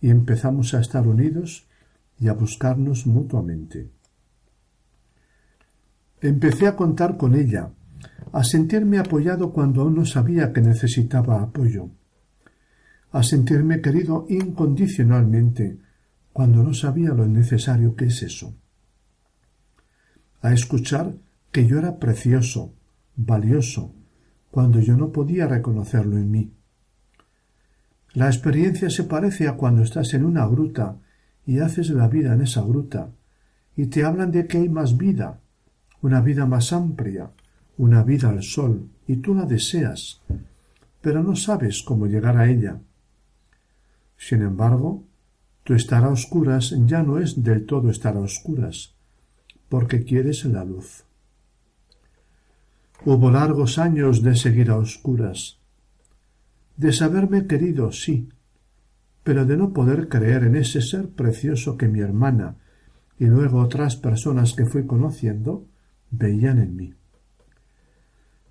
y 0.00 0.10
empezamos 0.10 0.74
a 0.74 0.80
estar 0.80 1.06
unidos 1.06 1.66
y 2.18 2.28
a 2.28 2.34
buscarnos 2.34 3.06
mutuamente. 3.06 3.90
Empecé 6.20 6.66
a 6.66 6.76
contar 6.76 7.16
con 7.16 7.34
ella, 7.34 7.70
a 8.32 8.44
sentirme 8.44 8.98
apoyado 8.98 9.52
cuando 9.52 9.82
aún 9.82 9.94
no 9.94 10.04
sabía 10.04 10.52
que 10.52 10.60
necesitaba 10.60 11.42
apoyo, 11.42 11.88
a 13.12 13.22
sentirme 13.22 13.80
querido 13.80 14.26
incondicionalmente 14.28 15.78
cuando 16.32 16.62
no 16.62 16.74
sabía 16.74 17.10
lo 17.10 17.26
necesario 17.26 17.96
que 17.96 18.06
es 18.06 18.22
eso, 18.22 18.54
a 20.42 20.52
escuchar 20.52 21.14
que 21.50 21.66
yo 21.66 21.78
era 21.78 21.98
precioso, 21.98 22.74
valioso, 23.16 23.94
cuando 24.50 24.80
yo 24.80 24.96
no 24.96 25.12
podía 25.12 25.46
reconocerlo 25.46 26.16
en 26.16 26.30
mí. 26.30 26.52
La 28.12 28.26
experiencia 28.26 28.90
se 28.90 29.04
parece 29.04 29.46
a 29.46 29.54
cuando 29.54 29.82
estás 29.82 30.14
en 30.14 30.24
una 30.24 30.46
gruta 30.46 30.96
y 31.46 31.60
haces 31.60 31.90
la 31.90 32.08
vida 32.08 32.34
en 32.34 32.42
esa 32.42 32.62
gruta, 32.62 33.10
y 33.76 33.86
te 33.86 34.04
hablan 34.04 34.32
de 34.32 34.46
que 34.46 34.58
hay 34.58 34.68
más 34.68 34.96
vida, 34.96 35.40
una 36.02 36.20
vida 36.20 36.46
más 36.46 36.72
amplia, 36.72 37.30
una 37.78 38.02
vida 38.02 38.30
al 38.30 38.42
sol, 38.42 38.88
y 39.06 39.16
tú 39.16 39.34
la 39.34 39.44
deseas, 39.44 40.20
pero 41.00 41.22
no 41.22 41.36
sabes 41.36 41.82
cómo 41.82 42.06
llegar 42.06 42.36
a 42.36 42.50
ella. 42.50 42.80
Sin 44.16 44.42
embargo, 44.42 45.04
tu 45.64 45.74
estar 45.74 46.04
a 46.04 46.08
oscuras 46.08 46.74
ya 46.86 47.02
no 47.02 47.18
es 47.18 47.42
del 47.42 47.64
todo 47.64 47.90
estar 47.90 48.16
a 48.16 48.20
oscuras, 48.20 48.94
porque 49.68 50.04
quieres 50.04 50.44
la 50.44 50.64
luz. 50.64 51.04
Hubo 53.06 53.30
largos 53.30 53.78
años 53.78 54.22
de 54.22 54.36
seguir 54.36 54.70
a 54.70 54.76
oscuras, 54.76 55.58
de 56.76 56.92
saberme 56.92 57.46
querido, 57.46 57.92
sí, 57.92 58.28
pero 59.24 59.46
de 59.46 59.56
no 59.56 59.72
poder 59.72 60.08
creer 60.08 60.44
en 60.44 60.56
ese 60.56 60.82
ser 60.82 61.08
precioso 61.08 61.78
que 61.78 61.88
mi 61.88 62.00
hermana 62.00 62.56
y 63.18 63.24
luego 63.24 63.60
otras 63.60 63.96
personas 63.96 64.52
que 64.52 64.66
fui 64.66 64.86
conociendo 64.86 65.66
veían 66.10 66.58
en 66.58 66.76
mí. 66.76 66.94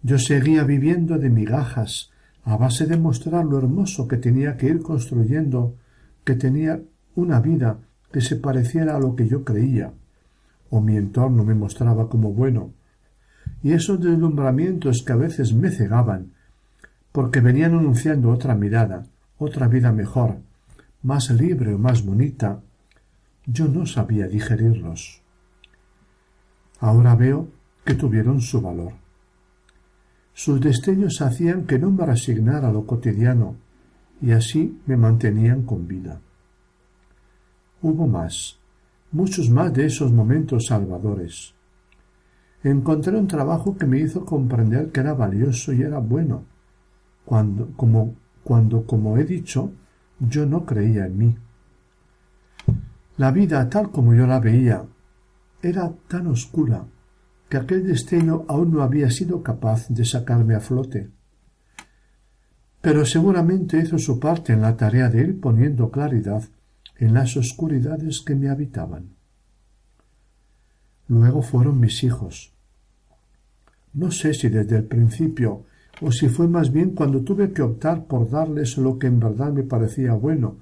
Yo 0.02 0.18
seguía 0.18 0.64
viviendo 0.64 1.20
de 1.20 1.30
migajas 1.30 2.12
a 2.44 2.58
base 2.58 2.88
de 2.88 2.98
mostrar 2.98 3.46
lo 3.46 3.60
hermoso 3.60 4.08
que 4.08 4.18
tenía 4.18 4.58
que 4.58 4.66
ir 4.66 4.82
construyendo, 4.82 5.76
que 6.24 6.34
tenía 6.34 6.82
una 7.14 7.40
vida 7.40 7.82
que 8.12 8.22
se 8.22 8.36
pareciera 8.36 8.96
a 8.96 9.00
lo 9.00 9.16
que 9.16 9.28
yo 9.28 9.44
creía, 9.44 9.94
o 10.72 10.82
mi 10.82 10.98
entorno 10.98 11.44
me 11.44 11.54
mostraba 11.54 12.10
como 12.10 12.34
bueno, 12.34 12.74
y 13.62 13.74
esos 13.74 14.00
deslumbramientos 14.00 15.04
que 15.06 15.14
a 15.14 15.18
veces 15.18 15.54
me 15.54 15.70
cegaban, 15.70 16.34
porque 17.12 17.42
venían 17.42 17.74
anunciando 17.74 18.30
otra 18.30 18.56
mirada, 18.56 19.06
otra 19.38 19.68
vida 19.68 19.92
mejor, 19.92 20.38
más 21.04 21.30
libre 21.32 21.74
o 21.74 21.78
más 21.78 22.06
bonita, 22.06 22.62
yo 23.46 23.68
no 23.68 23.86
sabía 23.86 24.28
digerirlos. 24.28 25.22
Ahora 26.80 27.16
veo 27.16 27.50
que 27.84 27.96
tuvieron 27.96 28.42
su 28.42 28.62
valor. 28.62 28.94
Sus 30.34 30.62
destellos 30.62 31.22
hacían 31.22 31.66
que 31.66 31.80
no 31.80 31.92
me 31.92 32.06
resignara 32.06 32.70
a 32.70 32.72
lo 32.72 32.86
cotidiano, 32.86 33.56
y 34.22 34.32
así 34.32 34.80
me 34.86 34.96
mantenían 34.96 35.64
con 35.64 35.88
vida. 35.88 36.22
Hubo 37.82 38.08
más, 38.08 38.60
muchos 39.12 39.50
más 39.50 39.74
de 39.74 39.86
esos 39.86 40.12
momentos 40.12 40.68
salvadores 40.68 41.56
encontré 42.64 43.18
un 43.18 43.28
trabajo 43.28 43.78
que 43.78 43.86
me 43.86 44.00
hizo 44.00 44.26
comprender 44.26 44.92
que 44.92 45.00
era 45.00 45.14
valioso 45.14 45.72
y 45.74 45.82
era 45.82 46.00
bueno, 46.00 46.44
cuando, 47.26 47.72
como, 47.76 48.16
cuando, 48.44 48.86
como 48.86 49.18
he 49.18 49.24
dicho, 49.24 49.72
yo 50.20 50.46
no 50.46 50.66
creía 50.66 51.06
en 51.06 51.18
mí. 51.18 51.38
La 53.18 53.32
vida, 53.32 53.70
tal 53.70 53.92
como 53.92 54.14
yo 54.14 54.28
la 54.28 54.40
veía, 54.40 54.86
era 55.62 55.94
tan 56.08 56.28
oscura 56.28 56.86
que 57.50 57.58
aquel 57.58 57.86
destello 57.86 58.46
aún 58.48 58.72
no 58.72 58.82
había 58.82 59.10
sido 59.10 59.44
capaz 59.44 59.90
de 59.90 60.06
sacarme 60.06 60.56
a 60.56 60.60
flote. 60.60 61.10
Pero 62.82 63.06
seguramente 63.06 63.80
hizo 63.80 63.98
su 63.98 64.20
parte 64.20 64.54
en 64.54 64.62
la 64.62 64.78
tarea 64.78 65.10
de 65.10 65.22
ir 65.22 65.42
poniendo 65.42 65.92
claridad 65.92 66.44
en 66.98 67.14
las 67.14 67.36
oscuridades 67.36 68.22
que 68.22 68.36
me 68.36 68.50
habitaban. 68.50 69.19
Luego 71.10 71.42
fueron 71.42 71.80
mis 71.80 72.04
hijos. 72.04 72.54
No 73.94 74.12
sé 74.12 74.36
si 74.36 74.48
desde 74.48 74.78
el 74.78 74.86
principio 74.86 75.66
o 76.02 76.12
si 76.12 76.30
fue 76.30 76.48
más 76.48 76.72
bien 76.72 76.92
cuando 76.92 77.24
tuve 77.24 77.52
que 77.52 77.64
optar 77.64 78.06
por 78.06 78.30
darles 78.30 78.78
lo 78.78 79.00
que 79.00 79.08
en 79.08 79.20
verdad 79.20 79.52
me 79.52 79.64
parecía 79.64 80.14
bueno, 80.14 80.58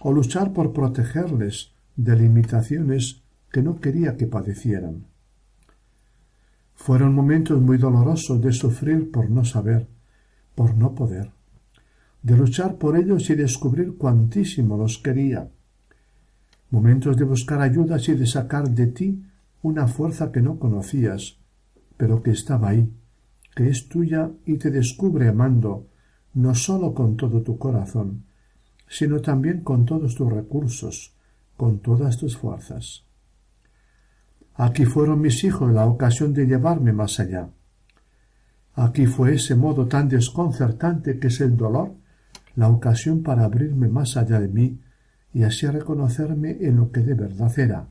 o 0.00 0.12
luchar 0.12 0.52
por 0.52 0.72
protegerles 0.72 1.70
de 1.94 2.16
limitaciones 2.16 3.22
que 3.52 3.62
no 3.62 3.80
quería 3.80 4.16
que 4.16 4.26
padecieran. 4.26 5.06
Fueron 6.74 7.14
momentos 7.14 7.60
muy 7.62 7.78
dolorosos 7.78 8.42
de 8.42 8.52
sufrir 8.52 9.10
por 9.12 9.30
no 9.30 9.44
saber, 9.44 9.86
por 10.56 10.76
no 10.76 10.94
poder, 10.94 11.30
de 12.20 12.36
luchar 12.36 12.76
por 12.76 12.96
ellos 12.96 13.30
y 13.30 13.36
descubrir 13.36 13.96
cuantísimo 13.96 14.76
los 14.76 14.98
quería, 14.98 15.48
momentos 16.70 17.16
de 17.16 17.24
buscar 17.24 17.60
ayudas 17.62 18.08
y 18.08 18.16
de 18.16 18.26
sacar 18.26 18.68
de 18.68 18.88
ti 18.88 19.22
una 19.66 19.88
fuerza 19.88 20.30
que 20.30 20.40
no 20.40 20.60
conocías, 20.60 21.40
pero 21.96 22.22
que 22.22 22.30
estaba 22.30 22.68
ahí, 22.68 22.92
que 23.56 23.68
es 23.68 23.88
tuya 23.88 24.30
y 24.44 24.58
te 24.58 24.70
descubre 24.70 25.28
amando, 25.28 25.88
no 26.34 26.54
sólo 26.54 26.94
con 26.94 27.16
todo 27.16 27.42
tu 27.42 27.58
corazón, 27.58 28.26
sino 28.88 29.20
también 29.20 29.62
con 29.62 29.84
todos 29.84 30.14
tus 30.14 30.32
recursos, 30.32 31.16
con 31.56 31.80
todas 31.80 32.16
tus 32.16 32.36
fuerzas. 32.36 33.04
Aquí 34.54 34.84
fueron 34.84 35.20
mis 35.20 35.42
hijos 35.42 35.72
la 35.72 35.86
ocasión 35.86 36.32
de 36.32 36.46
llevarme 36.46 36.92
más 36.92 37.18
allá. 37.18 37.50
Aquí 38.74 39.06
fue 39.06 39.34
ese 39.34 39.56
modo 39.56 39.88
tan 39.88 40.08
desconcertante 40.08 41.18
que 41.18 41.26
es 41.26 41.40
el 41.40 41.56
dolor, 41.56 41.96
la 42.54 42.68
ocasión 42.68 43.24
para 43.24 43.44
abrirme 43.44 43.88
más 43.88 44.16
allá 44.16 44.38
de 44.38 44.48
mí 44.48 44.80
y 45.34 45.42
así 45.42 45.66
reconocerme 45.66 46.56
en 46.60 46.76
lo 46.76 46.92
que 46.92 47.00
de 47.00 47.14
verdad 47.14 47.58
era, 47.58 47.88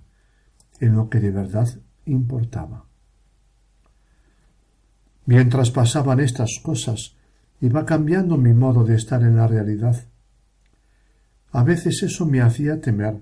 en 0.80 0.96
lo 0.96 1.10
que 1.10 1.20
de 1.20 1.32
verdad 1.32 1.68
importaba. 2.06 2.86
Mientras 5.26 5.72
pasaban 5.72 6.20
estas 6.20 6.60
cosas, 6.62 7.16
iba 7.62 7.86
cambiando 7.86 8.38
mi 8.38 8.54
modo 8.54 8.84
de 8.84 8.96
estar 8.96 9.24
en 9.24 9.38
la 9.38 9.48
realidad. 9.48 10.06
A 11.52 11.64
veces 11.64 12.04
eso 12.04 12.26
me 12.26 12.42
hacía 12.42 12.82
temer, 12.82 13.22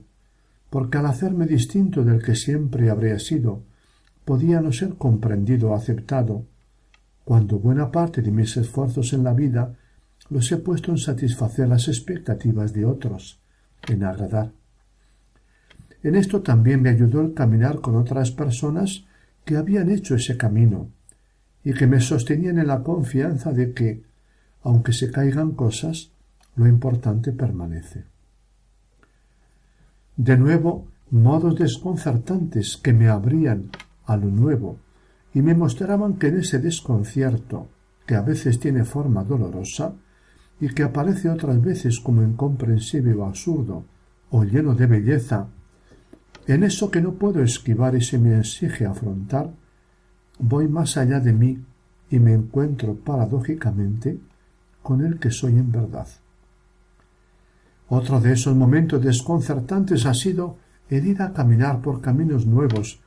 porque 0.69 0.98
al 0.98 1.05
hacerme 1.05 1.45
distinto 1.45 2.03
del 2.03 2.22
que 2.22 2.36
siempre 2.36 2.89
habría 2.89 3.19
sido, 3.19 3.63
podía 4.25 4.60
no 4.60 4.72
ser 4.72 4.95
comprendido 4.95 5.69
o 5.69 5.75
aceptado, 5.75 6.45
cuando 7.24 7.60
buena 7.60 7.91
parte 7.91 8.22
de 8.22 8.31
mis 8.31 8.57
esfuerzos 8.57 9.13
en 9.13 9.24
la 9.24 9.33
vida 9.33 9.77
los 10.29 10.51
he 10.51 10.57
puesto 10.57 10.91
en 10.91 10.98
satisfacer 10.98 11.67
las 11.67 11.88
expectativas 11.88 12.74
de 12.74 12.86
otros, 12.86 13.39
en 13.88 14.03
agradar. 14.03 14.51
En 16.03 16.15
esto 16.15 16.41
también 16.41 16.81
me 16.81 16.89
ayudó 16.89 17.22
el 17.22 17.33
caminar 17.33 17.79
con 17.79 17.95
otras 17.95 18.31
personas 18.31 19.05
que 19.45 19.55
habían 19.55 19.89
hecho 19.89 20.15
ese 20.15 20.38
camino 20.38 20.89
y 21.63 21.74
que 21.74 21.88
me 21.88 22.01
sostenían 22.01 22.60
en 22.60 22.67
la 22.67 22.83
confianza 22.83 23.53
de 23.53 23.74
que, 23.74 24.03
aunque 24.62 24.91
se 24.91 25.12
caigan 25.12 25.51
cosas, 25.51 26.12
lo 26.55 26.67
importante 26.67 27.31
permanece. 27.31 28.03
De 30.17 30.38
nuevo, 30.38 30.88
modos 31.10 31.55
desconcertantes 31.57 32.77
que 32.77 32.93
me 32.93 33.07
abrían 33.07 33.69
a 34.05 34.17
lo 34.17 34.27
nuevo 34.27 34.77
y 35.33 35.41
me 35.41 35.55
mostraban 35.55 36.15
que 36.15 36.27
en 36.27 36.39
ese 36.39 36.60
desconcierto, 36.60 37.69
que 38.05 38.15
a 38.15 38.22
veces 38.22 38.60
tiene 38.60 38.83
forma 38.83 39.24
dolorosa, 39.24 39.93
y 40.60 40.69
que 40.69 40.83
aparece 40.83 41.29
otras 41.29 41.62
veces 41.62 42.00
como 42.00 42.22
incomprensible 42.22 43.13
o 43.15 43.25
absurdo, 43.25 43.86
o 44.29 44.43
lleno 44.43 44.75
de 44.75 44.86
belleza, 44.86 45.48
en 46.47 46.63
eso 46.63 46.91
que 46.91 47.01
no 47.01 47.13
puedo 47.13 47.41
esquivar 47.41 47.95
y 47.95 48.01
se 48.01 48.17
me 48.17 48.38
exige 48.38 48.85
afrontar, 48.85 49.51
voy 50.39 50.67
más 50.67 50.97
allá 50.97 51.19
de 51.19 51.33
mí 51.33 51.59
y 52.09 52.19
me 52.19 52.33
encuentro 52.33 52.95
paradójicamente 52.95 54.19
con 54.81 55.05
el 55.05 55.19
que 55.19 55.31
soy 55.31 55.53
en 55.53 55.71
verdad. 55.71 56.07
Otro 57.88 58.19
de 58.19 58.33
esos 58.33 58.55
momentos 58.55 59.03
desconcertantes 59.03 60.05
ha 60.05 60.13
sido 60.13 60.57
el 60.89 61.07
ir 61.07 61.21
a 61.21 61.33
caminar 61.33 61.81
por 61.81 62.01
caminos 62.01 62.45
nuevos, 62.45 63.00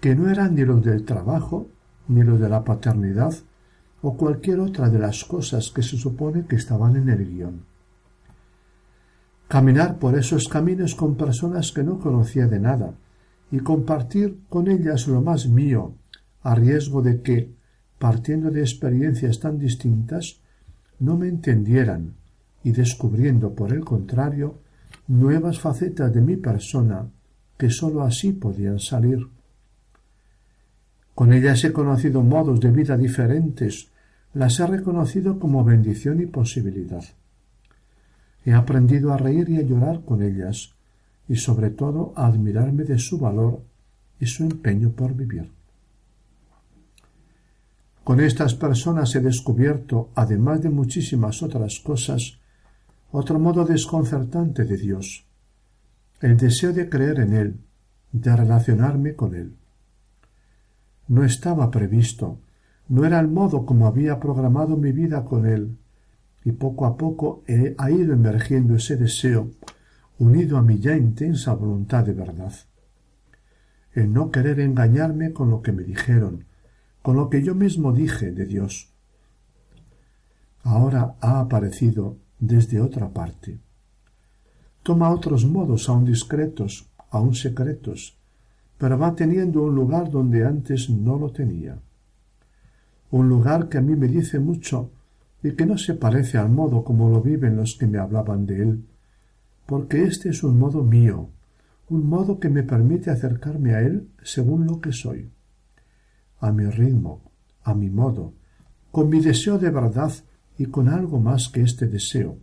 que 0.00 0.14
no 0.14 0.30
eran 0.30 0.54
ni 0.54 0.64
los 0.64 0.84
del 0.84 1.04
trabajo, 1.04 1.68
ni 2.08 2.22
los 2.22 2.38
de 2.38 2.48
la 2.48 2.64
paternidad, 2.64 3.34
o 4.02 4.16
cualquier 4.16 4.60
otra 4.60 4.88
de 4.88 4.98
las 4.98 5.24
cosas 5.24 5.70
que 5.70 5.82
se 5.82 5.96
supone 5.96 6.46
que 6.46 6.56
estaban 6.56 6.96
en 6.96 7.08
el 7.08 7.26
guion. 7.26 7.75
Caminar 9.56 9.98
por 9.98 10.18
esos 10.18 10.48
caminos 10.48 10.94
con 10.94 11.16
personas 11.16 11.72
que 11.72 11.82
no 11.82 11.98
conocía 11.98 12.46
de 12.46 12.60
nada 12.60 12.92
y 13.50 13.60
compartir 13.60 14.40
con 14.50 14.68
ellas 14.68 15.08
lo 15.08 15.22
más 15.22 15.48
mío, 15.48 15.94
a 16.42 16.54
riesgo 16.54 17.00
de 17.00 17.22
que, 17.22 17.54
partiendo 17.98 18.50
de 18.50 18.60
experiencias 18.60 19.40
tan 19.40 19.58
distintas, 19.58 20.40
no 20.98 21.16
me 21.16 21.28
entendieran 21.28 22.16
y 22.64 22.72
descubriendo, 22.72 23.54
por 23.54 23.72
el 23.72 23.82
contrario, 23.82 24.58
nuevas 25.08 25.58
facetas 25.58 26.12
de 26.12 26.20
mi 26.20 26.36
persona 26.36 27.06
que 27.56 27.70
sólo 27.70 28.02
así 28.02 28.32
podían 28.32 28.78
salir. 28.78 29.26
Con 31.14 31.32
ellas 31.32 31.64
he 31.64 31.72
conocido 31.72 32.22
modos 32.22 32.60
de 32.60 32.72
vida 32.72 32.98
diferentes, 32.98 33.88
las 34.34 34.60
he 34.60 34.66
reconocido 34.66 35.38
como 35.38 35.64
bendición 35.64 36.20
y 36.20 36.26
posibilidad. 36.26 37.04
He 38.46 38.54
aprendido 38.54 39.12
a 39.12 39.18
reír 39.18 39.50
y 39.50 39.58
a 39.58 39.62
llorar 39.62 40.02
con 40.06 40.22
ellas, 40.22 40.72
y 41.28 41.36
sobre 41.36 41.68
todo 41.68 42.14
a 42.16 42.26
admirarme 42.26 42.84
de 42.84 42.98
su 42.98 43.18
valor 43.18 43.60
y 44.18 44.24
su 44.26 44.44
empeño 44.44 44.92
por 44.92 45.14
vivir. 45.14 45.50
Con 48.02 48.20
estas 48.20 48.54
personas 48.54 49.14
he 49.14 49.20
descubierto, 49.20 50.08
además 50.14 50.62
de 50.62 50.70
muchísimas 50.70 51.42
otras 51.42 51.80
cosas, 51.80 52.38
otro 53.12 53.38
modo 53.38 53.66
desconcertante 53.66 54.64
de 54.64 54.78
Dios, 54.78 55.26
el 56.22 56.38
deseo 56.38 56.72
de 56.72 56.88
creer 56.88 57.20
en 57.20 57.34
Él, 57.34 57.60
de 58.12 58.34
relacionarme 58.34 59.14
con 59.14 59.34
Él 59.34 59.56
no 61.08 61.24
estaba 61.24 61.70
previsto, 61.70 62.38
no 62.88 63.04
era 63.04 63.20
el 63.20 63.28
modo 63.28 63.64
como 63.64 63.86
había 63.86 64.18
programado 64.18 64.76
mi 64.76 64.92
vida 64.92 65.24
con 65.24 65.46
él, 65.46 65.76
y 66.46 66.52
poco 66.52 66.86
a 66.86 66.96
poco 66.96 67.42
he, 67.48 67.74
ha 67.76 67.90
ido 67.90 68.14
emergiendo 68.14 68.76
ese 68.76 68.96
deseo, 68.96 69.50
unido 70.20 70.58
a 70.58 70.62
mi 70.62 70.78
ya 70.78 70.96
intensa 70.96 71.52
voluntad 71.54 72.04
de 72.04 72.12
verdad. 72.12 72.52
El 73.92 74.12
no 74.12 74.30
querer 74.30 74.60
engañarme 74.60 75.32
con 75.32 75.50
lo 75.50 75.60
que 75.60 75.72
me 75.72 75.82
dijeron, 75.82 76.44
con 77.02 77.16
lo 77.16 77.30
que 77.30 77.42
yo 77.42 77.56
mismo 77.56 77.92
dije 77.92 78.30
de 78.30 78.46
Dios. 78.46 78.92
Ahora 80.62 81.16
ha 81.20 81.40
aparecido 81.40 82.16
desde 82.38 82.80
otra 82.80 83.08
parte. 83.08 83.58
Toma 84.84 85.10
otros 85.10 85.46
modos 85.46 85.88
aún 85.88 86.04
discretos, 86.04 86.88
aún 87.10 87.34
secretos, 87.34 88.20
pero 88.78 88.96
va 88.96 89.16
teniendo 89.16 89.64
un 89.64 89.74
lugar 89.74 90.12
donde 90.12 90.46
antes 90.46 90.90
no 90.90 91.18
lo 91.18 91.32
tenía. 91.32 91.80
Un 93.10 93.28
lugar 93.28 93.68
que 93.68 93.78
a 93.78 93.82
mí 93.82 93.96
me 93.96 94.06
dice 94.06 94.38
mucho 94.38 94.92
y 95.42 95.52
que 95.52 95.66
no 95.66 95.78
se 95.78 95.94
parece 95.94 96.38
al 96.38 96.50
modo 96.50 96.84
como 96.84 97.08
lo 97.08 97.20
viven 97.22 97.56
los 97.56 97.76
que 97.78 97.86
me 97.86 97.98
hablaban 97.98 98.46
de 98.46 98.62
él, 98.62 98.86
porque 99.66 100.04
este 100.04 100.30
es 100.30 100.42
un 100.42 100.58
modo 100.58 100.82
mío, 100.82 101.30
un 101.88 102.08
modo 102.08 102.40
que 102.40 102.48
me 102.48 102.62
permite 102.62 103.10
acercarme 103.10 103.74
a 103.74 103.80
él 103.80 104.08
según 104.22 104.66
lo 104.66 104.80
que 104.80 104.92
soy, 104.92 105.30
a 106.40 106.52
mi 106.52 106.66
ritmo, 106.66 107.22
a 107.62 107.74
mi 107.74 107.90
modo, 107.90 108.34
con 108.90 109.08
mi 109.08 109.20
deseo 109.20 109.58
de 109.58 109.70
verdad 109.70 110.12
y 110.58 110.66
con 110.66 110.88
algo 110.88 111.20
más 111.20 111.48
que 111.48 111.62
este 111.62 111.86
deseo, 111.86 112.38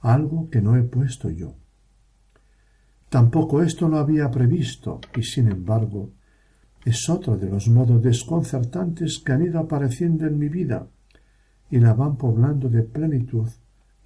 algo 0.00 0.48
que 0.48 0.62
no 0.62 0.76
he 0.76 0.82
puesto 0.82 1.30
yo. 1.30 1.54
Tampoco 3.08 3.62
esto 3.62 3.88
lo 3.88 3.98
había 3.98 4.30
previsto, 4.30 5.00
y 5.14 5.22
sin 5.22 5.48
embargo, 5.48 6.12
es 6.84 7.08
otro 7.10 7.36
de 7.36 7.48
los 7.48 7.68
modos 7.68 8.02
desconcertantes 8.02 9.18
que 9.18 9.32
han 9.32 9.42
ido 9.42 9.60
apareciendo 9.60 10.26
en 10.26 10.38
mi 10.38 10.48
vida 10.48 10.88
y 11.72 11.80
la 11.80 11.92
van 11.94 12.14
poblando 12.16 12.68
de 12.68 12.84
plenitud 12.84 13.48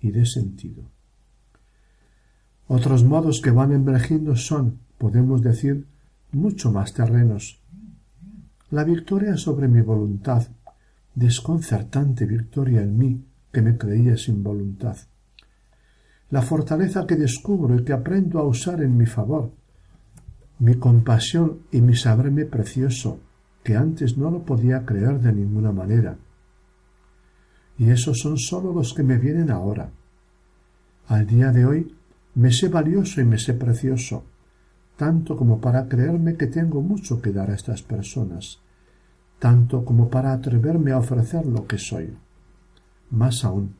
y 0.00 0.10
de 0.10 0.24
sentido. 0.24 0.84
Otros 2.66 3.04
modos 3.04 3.42
que 3.42 3.50
van 3.50 3.72
emergiendo 3.72 4.36
son, 4.36 4.78
podemos 4.96 5.42
decir, 5.42 5.86
mucho 6.32 6.72
más 6.72 6.94
terrenos. 6.94 7.60
La 8.70 8.84
victoria 8.84 9.36
sobre 9.36 9.68
mi 9.68 9.82
voluntad, 9.82 10.48
desconcertante 11.14 12.24
victoria 12.24 12.80
en 12.80 12.96
mí 12.96 13.24
que 13.52 13.60
me 13.60 13.76
creía 13.76 14.16
sin 14.16 14.42
voluntad 14.42 14.96
la 16.30 16.42
fortaleza 16.42 17.06
que 17.06 17.16
descubro 17.16 17.76
y 17.76 17.84
que 17.84 17.92
aprendo 17.92 18.40
a 18.40 18.44
usar 18.44 18.82
en 18.82 18.96
mi 18.96 19.06
favor, 19.06 19.52
mi 20.58 20.74
compasión 20.74 21.60
y 21.70 21.80
mi 21.80 21.94
saberme 21.94 22.44
precioso, 22.46 23.20
que 23.62 23.76
antes 23.76 24.16
no 24.18 24.30
lo 24.30 24.42
podía 24.42 24.84
creer 24.84 25.20
de 25.20 25.32
ninguna 25.32 25.72
manera. 25.72 26.16
Y 27.78 27.90
esos 27.90 28.18
son 28.18 28.38
sólo 28.38 28.72
los 28.72 28.94
que 28.94 29.02
me 29.02 29.18
vienen 29.18 29.50
ahora. 29.50 29.90
Al 31.08 31.26
día 31.26 31.52
de 31.52 31.66
hoy 31.66 31.94
me 32.34 32.50
sé 32.52 32.68
valioso 32.68 33.20
y 33.20 33.24
me 33.24 33.38
sé 33.38 33.54
precioso, 33.54 34.24
tanto 34.96 35.36
como 35.36 35.60
para 35.60 35.88
creerme 35.88 36.36
que 36.36 36.46
tengo 36.46 36.80
mucho 36.80 37.20
que 37.20 37.32
dar 37.32 37.50
a 37.50 37.54
estas 37.54 37.82
personas, 37.82 38.60
tanto 39.38 39.84
como 39.84 40.08
para 40.08 40.32
atreverme 40.32 40.92
a 40.92 40.98
ofrecer 40.98 41.46
lo 41.46 41.66
que 41.66 41.78
soy. 41.78 42.16
Más 43.10 43.44
aún, 43.44 43.74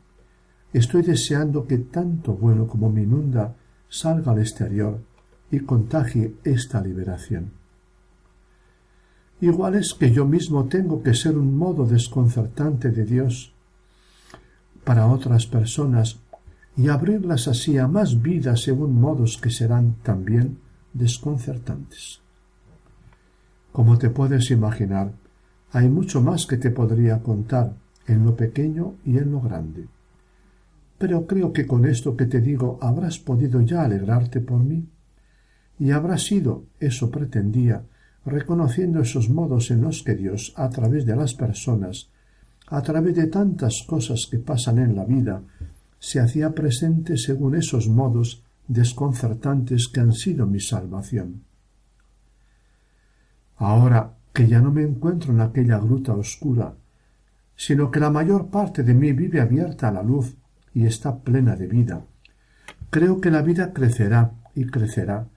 Estoy 0.76 1.00
deseando 1.00 1.66
que 1.66 1.78
tanto 1.78 2.34
bueno 2.34 2.66
como 2.66 2.90
me 2.90 3.02
inunda 3.02 3.56
salga 3.88 4.32
al 4.32 4.40
exterior 4.40 5.00
y 5.50 5.60
contagie 5.60 6.34
esta 6.44 6.82
liberación. 6.82 7.52
Igual 9.40 9.76
es 9.76 9.94
que 9.94 10.12
yo 10.12 10.26
mismo 10.26 10.66
tengo 10.66 11.02
que 11.02 11.14
ser 11.14 11.38
un 11.38 11.56
modo 11.56 11.86
desconcertante 11.86 12.90
de 12.90 13.06
Dios 13.06 13.54
para 14.86 15.08
otras 15.08 15.46
personas 15.46 16.20
y 16.76 16.88
abrirlas 16.88 17.48
así 17.48 17.76
a 17.76 17.88
más 17.88 18.22
vidas 18.22 18.62
según 18.62 19.00
modos 19.00 19.36
que 19.36 19.50
serán 19.50 19.96
también 20.04 20.58
desconcertantes. 20.92 22.20
Como 23.72 23.98
te 23.98 24.10
puedes 24.10 24.48
imaginar, 24.52 25.10
hay 25.72 25.88
mucho 25.88 26.22
más 26.22 26.46
que 26.46 26.56
te 26.56 26.70
podría 26.70 27.20
contar 27.20 27.74
en 28.06 28.24
lo 28.24 28.36
pequeño 28.36 28.94
y 29.04 29.18
en 29.18 29.32
lo 29.32 29.40
grande. 29.40 29.88
Pero 30.98 31.26
creo 31.26 31.52
que 31.52 31.66
con 31.66 31.84
esto 31.84 32.16
que 32.16 32.26
te 32.26 32.40
digo 32.40 32.78
habrás 32.80 33.18
podido 33.18 33.60
ya 33.62 33.82
alegrarte 33.82 34.40
por 34.40 34.60
mí 34.60 34.88
y 35.80 35.90
habrás 35.90 36.22
sido, 36.22 36.62
eso 36.78 37.10
pretendía, 37.10 37.82
reconociendo 38.24 39.00
esos 39.00 39.30
modos 39.30 39.72
en 39.72 39.80
los 39.80 40.04
que 40.04 40.14
Dios, 40.14 40.54
a 40.56 40.70
través 40.70 41.04
de 41.06 41.16
las 41.16 41.34
personas, 41.34 42.08
a 42.68 42.82
través 42.82 43.14
de 43.14 43.28
tantas 43.28 43.84
cosas 43.86 44.26
que 44.30 44.38
pasan 44.38 44.78
en 44.78 44.96
la 44.96 45.04
vida, 45.04 45.42
se 45.98 46.20
hacía 46.20 46.54
presente 46.54 47.16
según 47.16 47.54
esos 47.54 47.88
modos 47.88 48.42
desconcertantes 48.68 49.88
que 49.92 50.00
han 50.00 50.12
sido 50.12 50.46
mi 50.46 50.60
salvación. 50.60 51.42
Ahora 53.56 54.14
que 54.32 54.48
ya 54.48 54.60
no 54.60 54.72
me 54.72 54.82
encuentro 54.82 55.32
en 55.32 55.40
aquella 55.40 55.78
gruta 55.78 56.12
oscura, 56.12 56.74
sino 57.56 57.90
que 57.90 58.00
la 58.00 58.10
mayor 58.10 58.48
parte 58.48 58.82
de 58.82 58.92
mí 58.92 59.12
vive 59.12 59.40
abierta 59.40 59.88
a 59.88 59.92
la 59.92 60.02
luz 60.02 60.36
y 60.74 60.84
está 60.84 61.20
plena 61.20 61.56
de 61.56 61.66
vida, 61.66 62.04
creo 62.90 63.20
que 63.20 63.30
la 63.30 63.42
vida 63.42 63.72
crecerá 63.72 64.32
y 64.54 64.66
crecerá, 64.66 65.28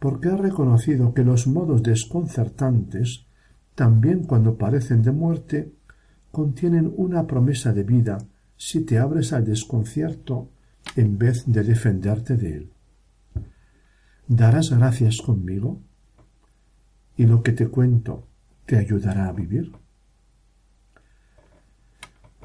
porque 0.00 0.28
he 0.28 0.36
reconocido 0.36 1.14
que 1.14 1.22
los 1.22 1.46
modos 1.46 1.82
desconcertantes, 1.82 3.26
también 3.74 4.24
cuando 4.24 4.56
parecen 4.56 5.02
de 5.02 5.12
muerte, 5.12 5.72
contienen 6.30 6.92
una 6.96 7.26
promesa 7.26 7.72
de 7.72 7.82
vida 7.82 8.18
si 8.56 8.84
te 8.84 8.98
abres 8.98 9.32
al 9.32 9.44
desconcierto 9.44 10.50
en 10.96 11.18
vez 11.18 11.44
de 11.46 11.62
defenderte 11.62 12.36
de 12.36 12.56
él. 12.56 12.72
¿Darás 14.26 14.70
gracias 14.70 15.18
conmigo? 15.18 15.80
¿Y 17.16 17.26
lo 17.26 17.42
que 17.42 17.52
te 17.52 17.68
cuento 17.68 18.28
te 18.66 18.76
ayudará 18.76 19.28
a 19.28 19.32
vivir? 19.32 19.72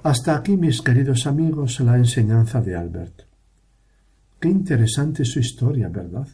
Hasta 0.04 0.36
aquí, 0.36 0.56
mis 0.58 0.82
queridos 0.82 1.26
amigos, 1.28 1.80
la 1.80 1.98
enseñanza 1.98 2.62
de 2.62 2.76
Albert. 2.76 3.24
Qué 4.40 4.50
interesante 4.50 5.26
su 5.26 5.40
historia, 5.40 5.90
¿verdad? 5.90 6.28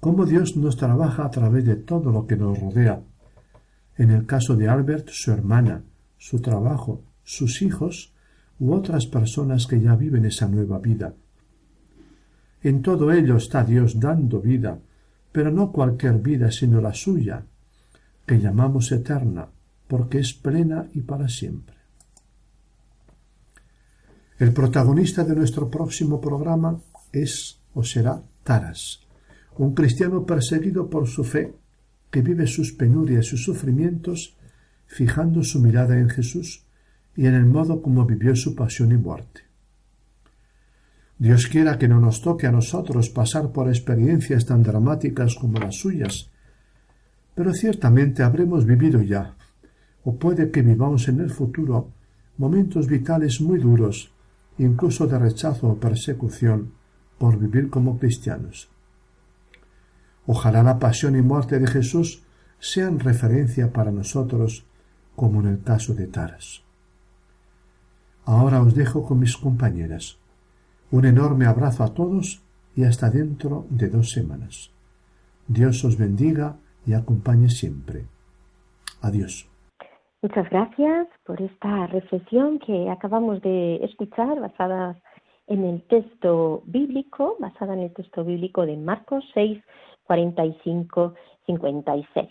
Cómo 0.00 0.26
Dios 0.26 0.56
nos 0.56 0.76
trabaja 0.76 1.24
a 1.24 1.30
través 1.30 1.64
de 1.64 1.76
todo 1.76 2.10
lo 2.10 2.26
que 2.26 2.36
nos 2.36 2.58
rodea. 2.58 3.00
En 3.96 4.10
el 4.10 4.26
caso 4.26 4.56
de 4.56 4.68
Albert, 4.68 5.08
su 5.10 5.30
hermana, 5.30 5.84
su 6.22 6.40
trabajo, 6.40 7.02
sus 7.24 7.62
hijos 7.62 8.14
u 8.60 8.74
otras 8.74 9.06
personas 9.06 9.66
que 9.66 9.80
ya 9.80 9.96
viven 9.96 10.24
esa 10.24 10.46
nueva 10.46 10.78
vida. 10.78 11.16
En 12.62 12.80
todo 12.80 13.10
ello 13.10 13.38
está 13.38 13.64
Dios 13.64 13.98
dando 13.98 14.40
vida, 14.40 14.78
pero 15.32 15.50
no 15.50 15.72
cualquier 15.72 16.20
vida, 16.20 16.52
sino 16.52 16.80
la 16.80 16.94
suya, 16.94 17.44
que 18.24 18.38
llamamos 18.38 18.92
eterna, 18.92 19.48
porque 19.88 20.20
es 20.20 20.32
plena 20.32 20.86
y 20.94 21.00
para 21.00 21.28
siempre. 21.28 21.74
El 24.38 24.52
protagonista 24.52 25.24
de 25.24 25.34
nuestro 25.34 25.68
próximo 25.68 26.20
programa 26.20 26.80
es 27.10 27.58
o 27.74 27.82
será 27.82 28.22
Taras, 28.44 29.00
un 29.58 29.74
cristiano 29.74 30.24
perseguido 30.24 30.88
por 30.88 31.08
su 31.08 31.24
fe, 31.24 31.52
que 32.12 32.22
vive 32.22 32.46
sus 32.46 32.72
penurias 32.72 33.26
y 33.26 33.28
sus 33.30 33.42
sufrimientos 33.42 34.36
fijando 34.86 35.42
su 35.42 35.60
mirada 35.60 35.98
en 35.98 36.08
Jesús 36.08 36.64
y 37.16 37.26
en 37.26 37.34
el 37.34 37.46
modo 37.46 37.82
como 37.82 38.04
vivió 38.04 38.34
su 38.36 38.54
pasión 38.54 38.92
y 38.92 38.96
muerte. 38.96 39.42
Dios 41.18 41.46
quiera 41.46 41.78
que 41.78 41.88
no 41.88 42.00
nos 42.00 42.20
toque 42.20 42.46
a 42.46 42.52
nosotros 42.52 43.08
pasar 43.08 43.52
por 43.52 43.68
experiencias 43.68 44.44
tan 44.44 44.62
dramáticas 44.62 45.36
como 45.36 45.58
las 45.58 45.76
suyas, 45.76 46.30
pero 47.34 47.54
ciertamente 47.54 48.22
habremos 48.22 48.66
vivido 48.66 49.00
ya, 49.02 49.36
o 50.04 50.16
puede 50.16 50.50
que 50.50 50.62
vivamos 50.62 51.08
en 51.08 51.20
el 51.20 51.30
futuro, 51.30 51.90
momentos 52.38 52.88
vitales 52.88 53.40
muy 53.40 53.58
duros, 53.58 54.12
incluso 54.58 55.06
de 55.06 55.18
rechazo 55.18 55.68
o 55.68 55.78
persecución, 55.78 56.72
por 57.18 57.38
vivir 57.38 57.70
como 57.70 57.98
cristianos. 57.98 58.68
Ojalá 60.26 60.62
la 60.62 60.78
pasión 60.78 61.16
y 61.16 61.22
muerte 61.22 61.58
de 61.58 61.66
Jesús 61.66 62.22
sean 62.58 62.98
referencia 62.98 63.72
para 63.72 63.92
nosotros 63.92 64.64
como 65.16 65.40
en 65.40 65.48
el 65.48 65.62
caso 65.62 65.94
de 65.94 66.06
Taras. 66.06 66.64
Ahora 68.24 68.62
os 68.62 68.74
dejo 68.74 69.04
con 69.04 69.18
mis 69.18 69.36
compañeras. 69.36 70.18
Un 70.90 71.06
enorme 71.06 71.46
abrazo 71.46 71.82
a 71.84 71.94
todos 71.94 72.42
y 72.76 72.84
hasta 72.84 73.10
dentro 73.10 73.66
de 73.70 73.88
dos 73.88 74.10
semanas. 74.12 74.72
Dios 75.48 75.84
os 75.84 75.98
bendiga 75.98 76.56
y 76.86 76.94
acompañe 76.94 77.48
siempre. 77.48 78.04
Adiós. 79.00 79.48
Muchas 80.22 80.48
gracias 80.50 81.08
por 81.26 81.42
esta 81.42 81.88
reflexión 81.88 82.60
que 82.60 82.88
acabamos 82.88 83.42
de 83.42 83.76
escuchar 83.84 84.40
basada 84.40 84.96
en 85.48 85.64
el 85.64 85.82
texto 85.88 86.62
bíblico, 86.66 87.36
basada 87.40 87.74
en 87.74 87.80
el 87.80 87.92
texto 87.92 88.24
bíblico 88.24 88.64
de 88.64 88.76
Marcos 88.76 89.24
6, 89.34 89.60
45, 90.04 91.14
56. 91.46 92.28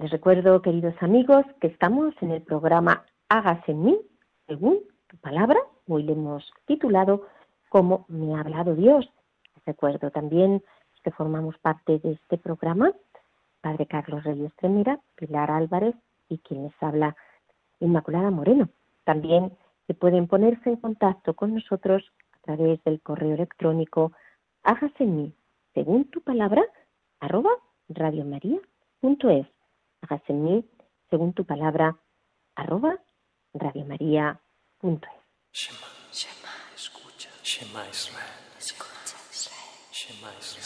Les 0.00 0.10
recuerdo, 0.10 0.62
queridos 0.62 0.94
amigos, 1.00 1.44
que 1.60 1.66
estamos 1.66 2.14
en 2.22 2.30
el 2.30 2.40
programa 2.40 3.04
Hágase 3.28 3.72
en 3.72 3.84
mí, 3.84 4.00
según 4.46 4.78
tu 5.08 5.18
palabra. 5.18 5.60
Hoy 5.88 6.04
le 6.04 6.12
hemos 6.12 6.50
titulado 6.64 7.26
Cómo 7.68 8.06
me 8.08 8.34
ha 8.34 8.40
hablado 8.40 8.74
Dios. 8.74 9.06
Les 9.56 9.64
recuerdo 9.66 10.10
también 10.10 10.62
que 11.04 11.10
formamos 11.10 11.58
parte 11.58 11.98
de 11.98 12.12
este 12.12 12.38
programa, 12.38 12.94
Padre 13.60 13.84
Carlos 13.84 14.24
Reyes 14.24 14.54
Tremira, 14.56 15.00
Pilar 15.16 15.50
Álvarez 15.50 15.94
y 16.30 16.38
quien 16.38 16.62
les 16.62 16.82
habla, 16.82 17.14
Inmaculada 17.78 18.30
Moreno. 18.30 18.70
También 19.04 19.54
se 19.86 19.92
pueden 19.92 20.28
ponerse 20.28 20.70
en 20.70 20.76
contacto 20.76 21.34
con 21.34 21.52
nosotros 21.52 22.10
a 22.32 22.38
través 22.46 22.82
del 22.84 23.02
correo 23.02 23.34
electrónico 23.34 24.12
hágase 24.62 25.04
en 25.04 25.16
mí, 25.18 25.34
según 25.74 26.06
tu 26.06 26.22
palabra, 26.22 26.62
arroba 27.20 27.50
radiomaria.es 27.90 29.46
hágase 30.02 30.32
en 30.32 30.44
mí, 30.44 30.70
según 31.10 31.32
tu 31.32 31.44
palabra, 31.44 31.96
arroba 32.54 32.98
radiomaria.es. 33.54 34.40
Shema, 35.52 35.88
Shema, 36.12 36.54
escucha, 36.74 37.30
Shema 37.42 37.88
Israel, 37.88 38.24
escucha 38.58 39.16
Israel, 39.32 39.58
Shema 39.92 40.32
Israel, 40.38 40.64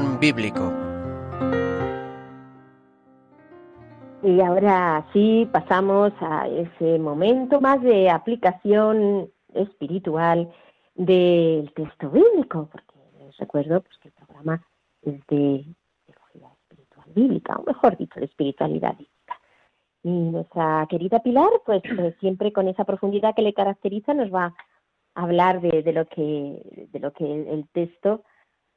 Bíblico. 0.00 0.72
Y 4.22 4.40
ahora 4.40 5.04
sí 5.12 5.46
pasamos 5.52 6.12
a 6.20 6.48
ese 6.48 6.98
momento 6.98 7.60
más 7.60 7.82
de 7.82 8.08
aplicación 8.08 9.30
espiritual 9.52 10.50
del 10.94 11.70
texto 11.74 12.08
bíblico, 12.08 12.70
porque 12.72 12.94
les 13.18 13.36
recuerdo 13.36 13.82
pues, 13.82 13.98
que 13.98 14.08
el 14.08 14.14
programa 14.14 14.66
es 15.02 15.14
de 15.26 15.66
teología 16.06 16.48
espiritual 16.62 17.06
bíblica, 17.14 17.56
o 17.56 17.64
mejor 17.64 17.98
dicho, 17.98 18.18
de 18.18 18.26
espiritualidad 18.26 18.96
bíblica. 18.96 19.40
Y 20.04 20.10
nuestra 20.10 20.86
querida 20.88 21.22
Pilar, 21.22 21.50
pues, 21.66 21.82
pues 21.94 22.16
siempre 22.18 22.50
con 22.50 22.66
esa 22.66 22.84
profundidad 22.84 23.34
que 23.34 23.42
le 23.42 23.52
caracteriza, 23.52 24.14
nos 24.14 24.32
va 24.32 24.54
a 25.14 25.22
hablar 25.22 25.60
de, 25.60 25.92
lo 25.92 26.06
que 26.06 26.88
de 26.90 26.98
lo 26.98 27.12
que 27.12 27.24
el 27.26 27.68
texto 27.74 28.22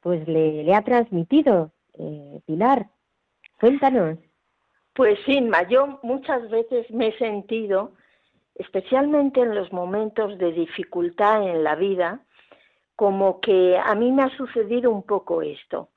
pues 0.06 0.28
le, 0.28 0.72
ha 0.72 0.82
transmitido. 0.82 1.72
Eh, 1.98 2.40
Pilar, 2.46 2.90
cuéntanos. 3.58 4.20
Pues 4.94 5.18
Inma, 5.26 5.68
yo 5.68 5.98
muchas 6.04 6.48
veces 6.48 6.88
me 6.92 7.08
he 7.08 7.18
sentido, 7.18 7.90
especialmente 8.54 9.40
en 9.40 9.56
los 9.56 9.72
momentos 9.72 10.38
de 10.38 10.52
dificultad 10.52 11.42
en 11.42 11.64
la 11.64 11.74
vida, 11.74 12.20
como 12.94 13.40
que 13.40 13.76
a 13.76 13.96
mí 13.96 14.12
me 14.12 14.22
ha 14.22 14.36
sucedido 14.36 14.92
un 14.92 15.02
poco 15.02 15.42
esto, 15.42 15.88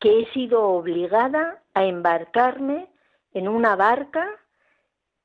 que 0.00 0.20
he 0.20 0.32
sido 0.32 0.62
obligada 0.70 1.62
a 1.74 1.84
embarcarme 1.84 2.88
en 3.34 3.48
una 3.48 3.76
barca 3.76 4.30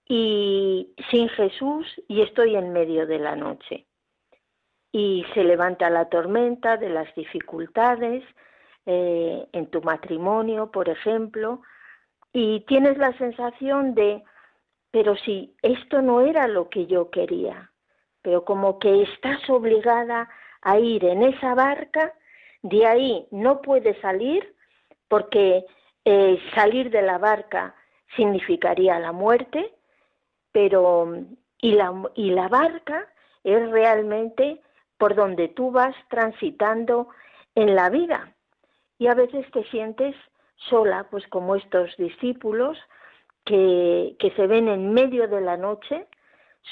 y 0.05 0.93
sin 1.09 1.29
Jesús 1.29 1.87
y 2.09 2.23
estoy 2.23 2.57
en 2.57 2.73
medio 2.73 3.07
de 3.07 3.19
la 3.19 3.37
noche 3.37 3.86
y 4.97 5.23
se 5.35 5.43
levanta 5.43 5.91
la 5.91 6.09
tormenta 6.09 6.75
de 6.75 6.89
las 6.89 7.13
dificultades 7.13 8.23
eh, 8.87 9.47
en 9.51 9.67
tu 9.67 9.79
matrimonio, 9.83 10.71
por 10.71 10.89
ejemplo, 10.89 11.61
y 12.33 12.61
tienes 12.61 12.97
la 12.97 13.15
sensación 13.19 13.93
de, 13.93 14.23
pero 14.89 15.15
si 15.17 15.55
esto 15.61 16.01
no 16.01 16.21
era 16.21 16.47
lo 16.47 16.69
que 16.69 16.87
yo 16.87 17.11
quería, 17.11 17.71
pero 18.23 18.43
como 18.43 18.79
que 18.79 19.03
estás 19.03 19.47
obligada 19.51 20.29
a 20.63 20.79
ir 20.79 21.05
en 21.05 21.21
esa 21.21 21.53
barca, 21.53 22.11
de 22.63 22.87
ahí 22.87 23.27
no 23.29 23.61
puedes 23.61 24.01
salir 24.01 24.55
porque 25.09 25.63
eh, 26.05 26.39
salir 26.55 26.89
de 26.89 27.03
la 27.03 27.19
barca 27.19 27.75
significaría 28.15 28.97
la 28.97 29.11
muerte, 29.11 29.75
pero 30.51 31.07
y 31.61 31.73
la, 31.73 31.93
y 32.15 32.31
la 32.31 32.47
barca 32.47 33.07
es 33.43 33.69
realmente 33.69 34.63
por 34.97 35.15
donde 35.15 35.47
tú 35.49 35.71
vas 35.71 35.95
transitando 36.09 37.09
en 37.55 37.75
la 37.75 37.89
vida. 37.89 38.33
Y 38.97 39.07
a 39.07 39.13
veces 39.13 39.49
te 39.51 39.63
sientes 39.65 40.15
sola, 40.55 41.07
pues 41.09 41.27
como 41.27 41.55
estos 41.55 41.95
discípulos 41.97 42.77
que, 43.45 44.15
que 44.19 44.31
se 44.31 44.47
ven 44.47 44.67
en 44.67 44.93
medio 44.93 45.27
de 45.27 45.41
la 45.41 45.57
noche, 45.57 46.07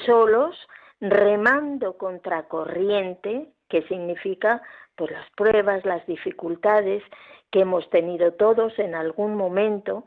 solos, 0.05 0.55
remando 0.99 1.97
contra 1.97 2.47
corriente, 2.47 3.49
que 3.69 3.83
significa 3.83 4.61
pues 4.95 5.11
las 5.11 5.29
pruebas, 5.31 5.85
las 5.85 6.05
dificultades 6.07 7.03
que 7.51 7.61
hemos 7.61 7.89
tenido 7.89 8.33
todos 8.33 8.77
en 8.79 8.95
algún 8.95 9.35
momento, 9.35 10.05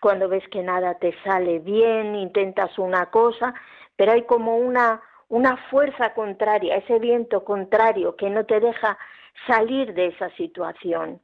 cuando 0.00 0.28
ves 0.28 0.46
que 0.48 0.62
nada 0.62 0.94
te 0.98 1.14
sale 1.24 1.58
bien, 1.58 2.14
intentas 2.14 2.78
una 2.78 3.06
cosa, 3.06 3.54
pero 3.96 4.12
hay 4.12 4.22
como 4.22 4.56
una 4.58 5.00
una 5.28 5.56
fuerza 5.70 6.14
contraria, 6.14 6.76
ese 6.76 6.98
viento 6.98 7.44
contrario 7.44 8.16
que 8.16 8.30
no 8.30 8.44
te 8.46 8.60
deja 8.60 8.98
salir 9.46 9.92
de 9.94 10.06
esa 10.06 10.30
situación 10.30 11.20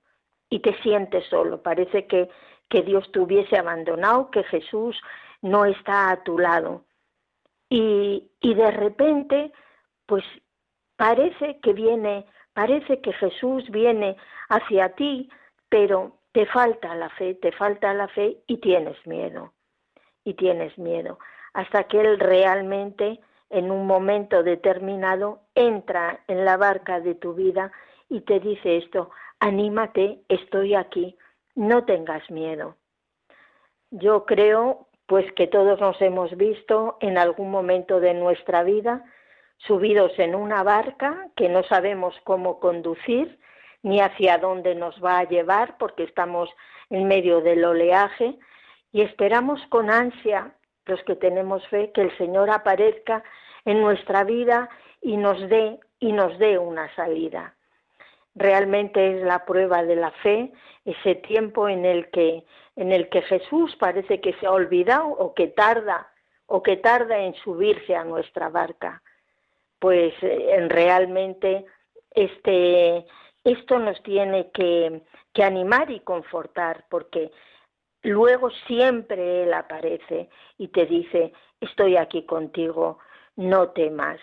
y 0.51 0.61
te 0.61 0.75
sientes 0.83 1.25
solo. 1.29 1.63
Parece 1.63 2.07
que, 2.07 2.29
que 2.69 2.83
Dios 2.83 3.11
te 3.13 3.21
hubiese 3.21 3.57
abandonado, 3.57 4.31
que 4.31 4.43
Jesús 4.45 5.01
no 5.41 5.65
está 5.65 6.11
a 6.11 6.23
tu 6.23 6.39
lado. 6.39 6.85
Y, 7.69 8.31
y 8.41 8.55
de 8.55 8.71
repente, 8.71 9.53
pues 10.07 10.25
parece 10.97 11.59
que 11.61 11.73
viene, 11.73 12.27
parece 12.53 13.01
que 13.01 13.13
Jesús 13.15 13.69
viene 13.71 14.17
hacia 14.49 14.91
ti, 14.91 15.31
pero 15.69 16.19
te 16.33 16.47
falta 16.47 16.95
la 16.95 17.09
fe, 17.11 17.35
te 17.35 17.53
falta 17.53 17.95
la 17.95 18.09
fe 18.09 18.39
y 18.47 18.59
tienes 18.59 18.97
miedo. 19.07 19.53
Y 20.25 20.35
tienes 20.35 20.77
miedo. 20.79 21.19
Hasta 21.55 21.85
que 21.85 22.01
Él 22.01 22.21
realmente 22.21 23.21
en 23.53 23.71
un 23.71 23.87
momento 23.87 24.43
determinado 24.43 25.43
entra 25.55 26.21
en 26.27 26.45
la 26.45 26.57
barca 26.57 27.01
de 27.01 27.15
tu 27.15 27.35
vida 27.35 27.71
y 28.09 28.23
te 28.23 28.41
dice 28.41 28.79
esto, 28.79 29.11
anímate, 29.39 30.23
estoy 30.29 30.75
aquí, 30.75 31.17
no 31.55 31.85
tengas 31.85 32.29
miedo. 32.31 32.77
Yo 33.91 34.25
creo 34.25 34.89
pues 35.07 35.31
que 35.35 35.47
todos 35.47 35.79
nos 35.81 36.01
hemos 36.01 36.35
visto 36.37 36.97
en 37.01 37.19
algún 37.19 37.51
momento 37.51 38.01
de 38.01 38.15
nuestra 38.15 38.63
vida 38.63 39.05
subidos 39.59 40.13
en 40.19 40.35
una 40.35 40.63
barca 40.63 41.29
que 41.37 41.49
no 41.51 41.63
sabemos 41.65 42.15
cómo 42.25 42.59
conducir 42.59 43.39
ni 43.83 44.01
hacia 44.01 44.39
dónde 44.39 44.75
nos 44.75 45.03
va 45.05 45.19
a 45.19 45.29
llevar 45.29 45.77
porque 45.77 46.05
estamos 46.05 46.49
en 46.89 47.07
medio 47.07 47.43
del 47.43 47.65
oleaje 47.65 48.39
y 48.93 49.03
esperamos 49.03 49.61
con 49.69 49.91
ansia 49.91 50.55
los 50.87 51.03
que 51.05 51.17
tenemos 51.17 51.67
fe 51.69 51.93
que 51.93 52.03
el 52.03 52.17
Señor 52.19 52.51
aparezca 52.51 53.23
en 53.65 53.81
nuestra 53.81 54.25
vida 54.25 54.69
y 55.01 55.17
nos 55.17 55.41
dé 55.49 55.79
y 56.01 56.13
nos 56.13 56.39
dé 56.39 56.59
una 56.59 56.95
salida. 56.95 57.55
Realmente 58.35 59.17
es 59.17 59.23
la 59.25 59.45
prueba 59.45 59.83
de 59.83 59.97
la 59.97 60.11
fe, 60.11 60.53
ese 60.85 61.17
tiempo 61.17 61.69
en 61.69 61.85
el 61.85 62.11
que 62.11 62.45
en 62.75 62.91
el 62.91 63.09
que 63.11 63.23
Jesús 63.23 63.77
parece 63.77 64.21
que 64.21 64.33
se 64.35 64.47
ha 64.47 64.53
olvidado 64.53 65.09
o 65.09 65.35
que 65.35 65.49
tarda 65.49 66.11
o 66.47 66.63
que 66.63 66.77
tarda 66.77 67.19
en 67.19 67.35
subirse 67.35 67.95
a 67.95 68.05
nuestra 68.05 68.49
barca. 68.49 69.03
Pues 69.79 70.15
eh, 70.23 70.67
realmente 70.69 71.67
este 72.11 73.05
esto 73.45 73.79
nos 73.79 74.03
tiene 74.03 74.51
que, 74.53 75.03
que 75.33 75.43
animar 75.43 75.91
y 75.91 76.01
confortar 76.01 76.85
porque 76.89 77.31
luego 78.03 78.51
siempre 78.67 79.45
Él 79.45 79.55
aparece 79.55 80.29
y 80.59 80.69
te 80.69 80.87
dice, 80.87 81.33
estoy 81.61 81.97
aquí 81.97 82.25
contigo, 82.25 82.99
no 83.37 83.71
temas. 83.71 84.19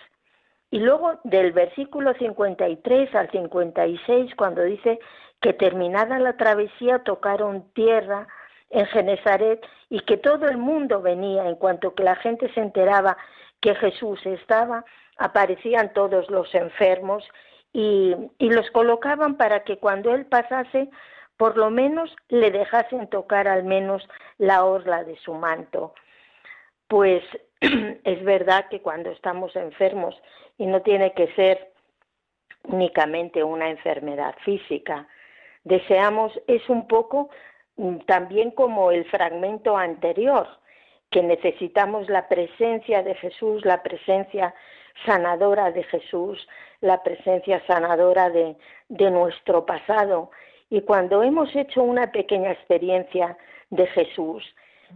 Y 0.72 0.80
luego 0.80 1.20
del 1.24 1.52
versículo 1.52 2.14
53 2.14 3.16
al 3.16 3.32
56, 3.32 4.36
cuando 4.36 4.62
dice 4.64 5.00
que 5.42 5.54
terminada 5.54 6.20
la 6.20 6.38
travesía 6.38 7.00
tocaron 7.04 7.72
tierra 7.74 8.28
en 8.70 8.86
Genezaret 8.88 9.66
y 9.90 10.02
que 10.02 10.18
todo 10.18 10.48
el 10.48 10.58
mundo 10.58 11.02
venía, 11.02 11.48
en 11.48 11.56
cuanto 11.56 11.96
que 11.96 12.04
la 12.04 12.16
gente 12.18 12.54
se 12.54 12.60
enteraba 12.60 13.18
que 13.62 13.74
Jesús 13.76 14.24
estaba, 14.26 14.86
aparecían 15.18 15.92
todos 15.94 16.30
los 16.30 16.54
enfermos 16.54 17.24
y, 17.74 18.16
y 18.38 18.50
los 18.50 18.70
colocaban 18.72 19.38
para 19.38 19.64
que 19.64 19.78
cuando 19.78 20.14
él 20.14 20.26
pasase, 20.28 20.90
por 21.40 21.56
lo 21.56 21.70
menos 21.70 22.14
le 22.28 22.52
dejasen 22.52 23.08
tocar 23.08 23.48
al 23.48 23.64
menos 23.64 24.06
la 24.40 24.66
orla 24.66 25.06
de 25.06 25.16
su 25.20 25.34
manto. 25.34 25.94
Pues 26.90 27.24
es 27.62 28.24
verdad 28.26 28.68
que 28.70 28.82
cuando 28.82 29.10
estamos 29.10 29.56
enfermos, 29.56 30.22
y 30.58 30.66
no 30.66 30.82
tiene 30.82 31.14
que 31.14 31.34
ser 31.36 31.72
únicamente 32.64 33.42
una 33.42 33.70
enfermedad 33.70 34.36
física, 34.44 35.08
deseamos, 35.64 36.34
es 36.48 36.68
un 36.68 36.90
poco 36.90 37.30
mm, 37.78 38.00
también 38.00 38.52
como 38.52 38.92
el 38.92 39.06
fragmento 39.06 39.78
anterior, 39.78 40.46
que 41.10 41.24
necesitamos 41.24 42.10
la 42.10 42.28
presencia 42.28 43.02
de 43.02 43.16
Jesús, 43.16 43.64
la 43.64 43.82
presencia 43.82 44.54
sanadora 45.06 45.72
de 45.72 45.84
Jesús, 45.84 46.46
la 46.82 47.02
presencia 47.02 47.66
sanadora 47.66 48.30
de, 48.30 48.58
de 48.90 49.10
nuestro 49.10 49.66
pasado. 49.66 50.32
Y 50.70 50.82
cuando 50.82 51.24
hemos 51.24 51.56
hecho 51.56 51.84
una 51.84 52.12
pequeña 52.12 52.52
experiencia 52.52 53.38
de 53.70 53.88
Jesús, 53.88 54.44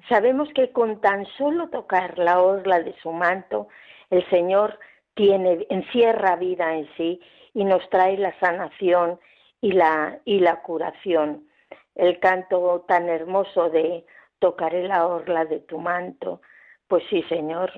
Sabemos 0.09 0.49
que 0.53 0.71
con 0.71 1.01
tan 1.01 1.25
solo 1.38 1.69
tocar 1.69 2.17
la 2.17 2.41
orla 2.41 2.81
de 2.81 2.95
su 3.01 3.12
manto, 3.12 3.67
el 4.09 4.27
Señor 4.29 4.79
tiene, 5.13 5.65
encierra 5.69 6.36
vida 6.36 6.75
en 6.75 6.89
sí 6.97 7.21
y 7.53 7.63
nos 7.63 7.88
trae 7.89 8.17
la 8.17 8.38
sanación 8.39 9.19
y 9.62 9.71
la, 9.71 10.19
y 10.25 10.39
la 10.39 10.62
curación. 10.62 11.47
El 11.95 12.19
canto 12.19 12.83
tan 12.88 13.07
hermoso 13.07 13.69
de 13.69 14.05
tocaré 14.39 14.88
la 14.88 15.05
orla 15.05 15.45
de 15.45 15.59
tu 15.59 15.77
manto. 15.77 16.41
Pues 16.88 17.03
sí, 17.09 17.23
Señor, 17.29 17.71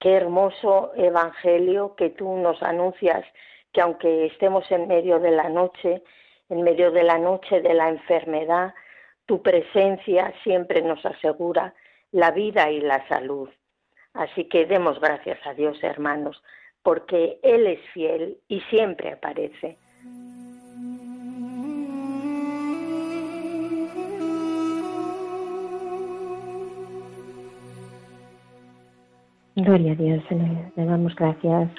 qué 0.00 0.14
hermoso 0.14 0.92
evangelio 0.96 1.94
que 1.94 2.10
tú 2.10 2.36
nos 2.38 2.60
anuncias, 2.62 3.24
que 3.72 3.80
aunque 3.80 4.26
estemos 4.26 4.68
en 4.72 4.88
medio 4.88 5.20
de 5.20 5.30
la 5.30 5.48
noche, 5.48 6.02
en 6.48 6.62
medio 6.62 6.90
de 6.90 7.02
la 7.02 7.18
noche 7.18 7.60
de 7.60 7.74
la 7.74 7.88
enfermedad, 7.88 8.74
tu 9.26 9.42
presencia 9.42 10.32
siempre 10.44 10.82
nos 10.82 11.04
asegura 11.04 11.74
la 12.12 12.30
vida 12.30 12.70
y 12.70 12.80
la 12.80 13.06
salud. 13.08 13.48
Así 14.14 14.44
que 14.44 14.66
demos 14.66 15.00
gracias 15.00 15.38
a 15.46 15.54
Dios, 15.54 15.82
hermanos, 15.82 16.42
porque 16.82 17.38
Él 17.42 17.66
es 17.66 17.80
fiel 17.92 18.38
y 18.48 18.60
siempre 18.70 19.12
aparece. 19.12 19.76
Gloria 29.56 29.92
a 29.92 29.94
Dios, 29.94 30.22
le 30.76 30.84
damos 30.84 31.14
gracias 31.16 31.70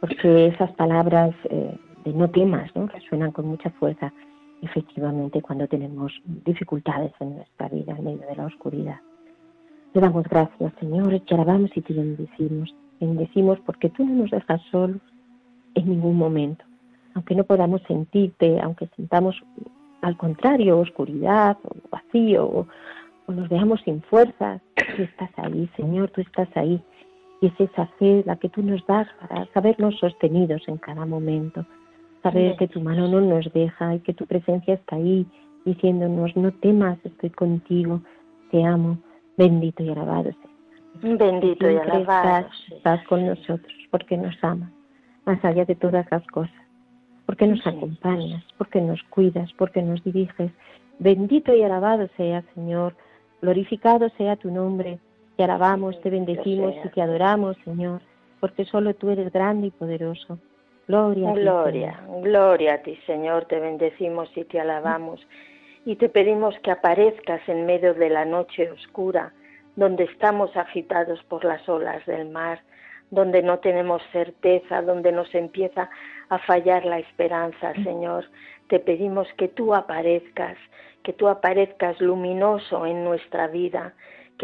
porque 0.00 0.46
esas 0.46 0.70
palabras 0.72 1.34
eh, 1.50 1.76
de 2.04 2.12
no 2.12 2.28
temas, 2.30 2.74
¿no? 2.74 2.86
resuenan 2.86 3.32
con 3.32 3.46
mucha 3.46 3.70
fuerza, 3.70 4.12
efectivamente, 4.62 5.42
cuando 5.42 5.66
tenemos 5.66 6.12
dificultades 6.44 7.12
en 7.20 7.36
nuestra 7.36 7.68
vida, 7.68 7.94
en 7.96 8.04
medio 8.04 8.26
de 8.26 8.36
la 8.36 8.46
oscuridad. 8.46 9.00
Le 9.92 10.00
damos 10.00 10.24
gracias, 10.24 10.72
Señor, 10.80 11.20
te 11.20 11.34
alabamos 11.34 11.70
y 11.74 11.80
te 11.80 11.94
bendecimos. 11.94 12.74
Bendecimos 13.00 13.58
porque 13.60 13.90
tú 13.90 14.04
no 14.04 14.22
nos 14.22 14.30
dejas 14.30 14.60
solos 14.70 15.00
en 15.74 15.88
ningún 15.88 16.16
momento. 16.16 16.64
Aunque 17.14 17.34
no 17.34 17.44
podamos 17.44 17.80
sentirte, 17.86 18.60
aunque 18.60 18.88
sintamos 18.96 19.40
al 20.02 20.16
contrario, 20.16 20.78
oscuridad 20.78 21.56
o 21.64 21.74
vacío 21.90 22.44
o, 22.44 22.66
nos 23.32 23.48
veamos 23.48 23.80
sin 23.82 24.02
fuerzas, 24.02 24.60
tú 24.96 25.02
estás 25.02 25.30
ahí, 25.38 25.70
Señor, 25.76 26.10
tú 26.10 26.20
estás 26.20 26.48
ahí 26.56 26.82
y 27.40 27.46
es 27.46 27.58
esa 27.58 27.86
fe 27.98 28.22
la 28.26 28.36
que 28.36 28.50
tú 28.50 28.62
nos 28.62 28.84
das 28.86 29.08
para 29.18 29.46
sabernos 29.54 29.98
sostenidos 29.98 30.62
en 30.68 30.76
cada 30.76 31.06
momento, 31.06 31.64
saber 32.24 32.56
que 32.56 32.66
tu 32.66 32.80
mano 32.80 33.06
no 33.06 33.20
nos 33.20 33.52
deja 33.52 33.94
y 33.94 34.00
que 34.00 34.14
tu 34.14 34.26
presencia 34.26 34.74
está 34.74 34.96
ahí 34.96 35.24
diciéndonos, 35.64 36.36
no 36.36 36.50
temas, 36.50 36.98
estoy 37.04 37.30
contigo, 37.30 38.00
te 38.50 38.64
amo, 38.64 38.98
bendito 39.36 39.84
y 39.84 39.90
alabado 39.90 40.32
sea. 40.32 41.16
Bendito 41.16 41.70
y 41.70 41.76
alabado. 41.76 42.48
Estás, 42.70 43.06
con 43.06 43.24
nosotros 43.24 43.72
porque 43.92 44.16
nos 44.16 44.34
amas, 44.42 44.72
más 45.24 45.44
allá 45.44 45.64
de 45.64 45.76
todas 45.76 46.04
las 46.10 46.26
cosas, 46.26 46.54
porque 47.26 47.46
nos 47.46 47.64
acompañas, 47.64 48.42
porque 48.58 48.80
nos 48.80 49.00
cuidas, 49.04 49.52
porque 49.56 49.82
nos 49.82 50.02
diriges. 50.02 50.50
Bendito 50.98 51.54
y 51.54 51.62
alabado 51.62 52.08
sea, 52.16 52.42
Señor, 52.54 52.96
glorificado 53.40 54.08
sea 54.16 54.34
tu 54.34 54.50
nombre 54.50 54.98
te 55.36 55.42
alabamos, 55.42 56.00
te 56.00 56.10
bendecimos 56.10 56.74
y 56.84 56.88
te 56.90 57.02
adoramos, 57.02 57.56
Señor, 57.64 58.00
porque 58.40 58.64
solo 58.64 58.94
tú 58.94 59.10
eres 59.10 59.32
grande 59.32 59.68
y 59.68 59.70
poderoso. 59.70 60.38
Gloria 60.86 61.30
a 61.30 61.34
ti. 61.34 61.40
Gloria, 61.40 62.00
gloria 62.22 62.74
a 62.74 62.78
ti, 62.78 62.96
Señor, 63.06 63.46
te 63.46 63.58
bendecimos 63.58 64.28
y 64.36 64.44
te 64.44 64.60
alabamos. 64.60 65.26
Y 65.84 65.96
te 65.96 66.08
pedimos 66.08 66.58
que 66.60 66.70
aparezcas 66.70 67.40
en 67.48 67.66
medio 67.66 67.94
de 67.94 68.10
la 68.10 68.24
noche 68.24 68.70
oscura, 68.70 69.32
donde 69.76 70.04
estamos 70.04 70.56
agitados 70.56 71.22
por 71.24 71.44
las 71.44 71.68
olas 71.68 72.04
del 72.06 72.28
mar, 72.28 72.60
donde 73.10 73.42
no 73.42 73.58
tenemos 73.58 74.02
certeza, 74.12 74.82
donde 74.82 75.12
nos 75.12 75.34
empieza 75.34 75.90
a 76.28 76.38
fallar 76.38 76.84
la 76.84 76.98
esperanza, 76.98 77.72
Señor. 77.82 78.24
Te 78.68 78.78
pedimos 78.78 79.28
que 79.36 79.48
tú 79.48 79.74
aparezcas, 79.74 80.56
que 81.02 81.12
tú 81.12 81.28
aparezcas 81.28 82.00
luminoso 82.00 82.86
en 82.86 83.04
nuestra 83.04 83.46
vida, 83.48 83.94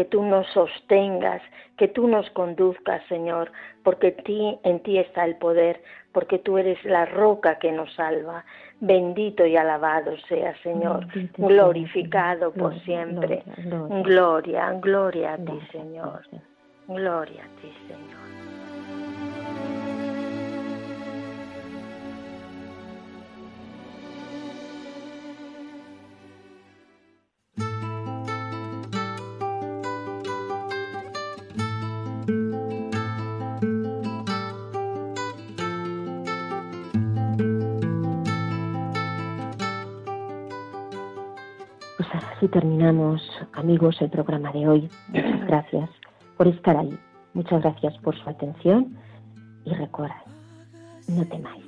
que 0.00 0.06
tú 0.06 0.22
nos 0.22 0.46
sostengas, 0.54 1.42
que 1.76 1.86
tú 1.86 2.08
nos 2.08 2.30
conduzcas, 2.30 3.02
Señor, 3.06 3.52
porque 3.82 4.12
ti, 4.12 4.58
en 4.64 4.80
ti 4.80 4.96
está 4.96 5.26
el 5.26 5.36
poder, 5.36 5.82
porque 6.12 6.38
tú 6.38 6.56
eres 6.56 6.82
la 6.86 7.04
roca 7.04 7.58
que 7.58 7.70
nos 7.70 7.92
salva. 7.92 8.42
Bendito 8.80 9.44
y 9.44 9.58
alabado 9.58 10.16
sea, 10.26 10.56
Señor, 10.62 11.06
glorificado 11.36 12.50
por 12.50 12.80
siempre. 12.80 13.42
Gloria, 14.04 14.72
gloria, 14.80 15.34
a 15.34 15.36
ti, 15.36 15.60
Señor. 15.70 16.22
Gloria 16.88 17.42
a 17.44 17.60
ti, 17.60 17.70
Señor. 17.86 18.39
Terminamos, 42.50 43.22
amigos, 43.52 43.96
el 44.00 44.10
programa 44.10 44.52
de 44.52 44.68
hoy. 44.68 44.90
Muchas 45.08 45.46
gracias 45.46 45.90
por 46.36 46.48
estar 46.48 46.76
ahí. 46.76 46.98
Muchas 47.34 47.62
gracias 47.62 47.96
por 47.98 48.16
su 48.20 48.28
atención 48.28 48.96
y 49.64 49.72
recuerden, 49.74 50.16
no 51.08 51.24
temáis, 51.26 51.64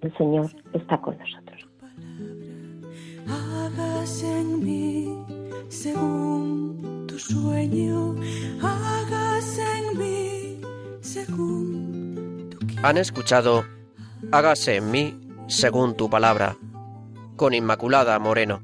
el 0.00 0.16
Señor 0.16 0.50
está 0.72 0.98
con 1.00 1.18
nosotros. 1.18 1.68
Hágase 3.28 4.40
en 4.40 4.64
mí 4.64 5.24
según 5.68 7.06
tu 7.08 7.18
sueño, 7.18 8.14
hágase 8.62 9.62
en 9.78 9.98
mí 9.98 10.60
según 11.00 12.50
tu 12.50 12.86
Han 12.86 12.96
escuchado 12.96 13.64
Hágase 14.30 14.76
en 14.76 14.90
mí 14.90 15.20
según 15.48 15.96
tu 15.96 16.08
palabra, 16.08 16.56
con 17.36 17.52
Inmaculada 17.52 18.18
Moreno. 18.18 18.62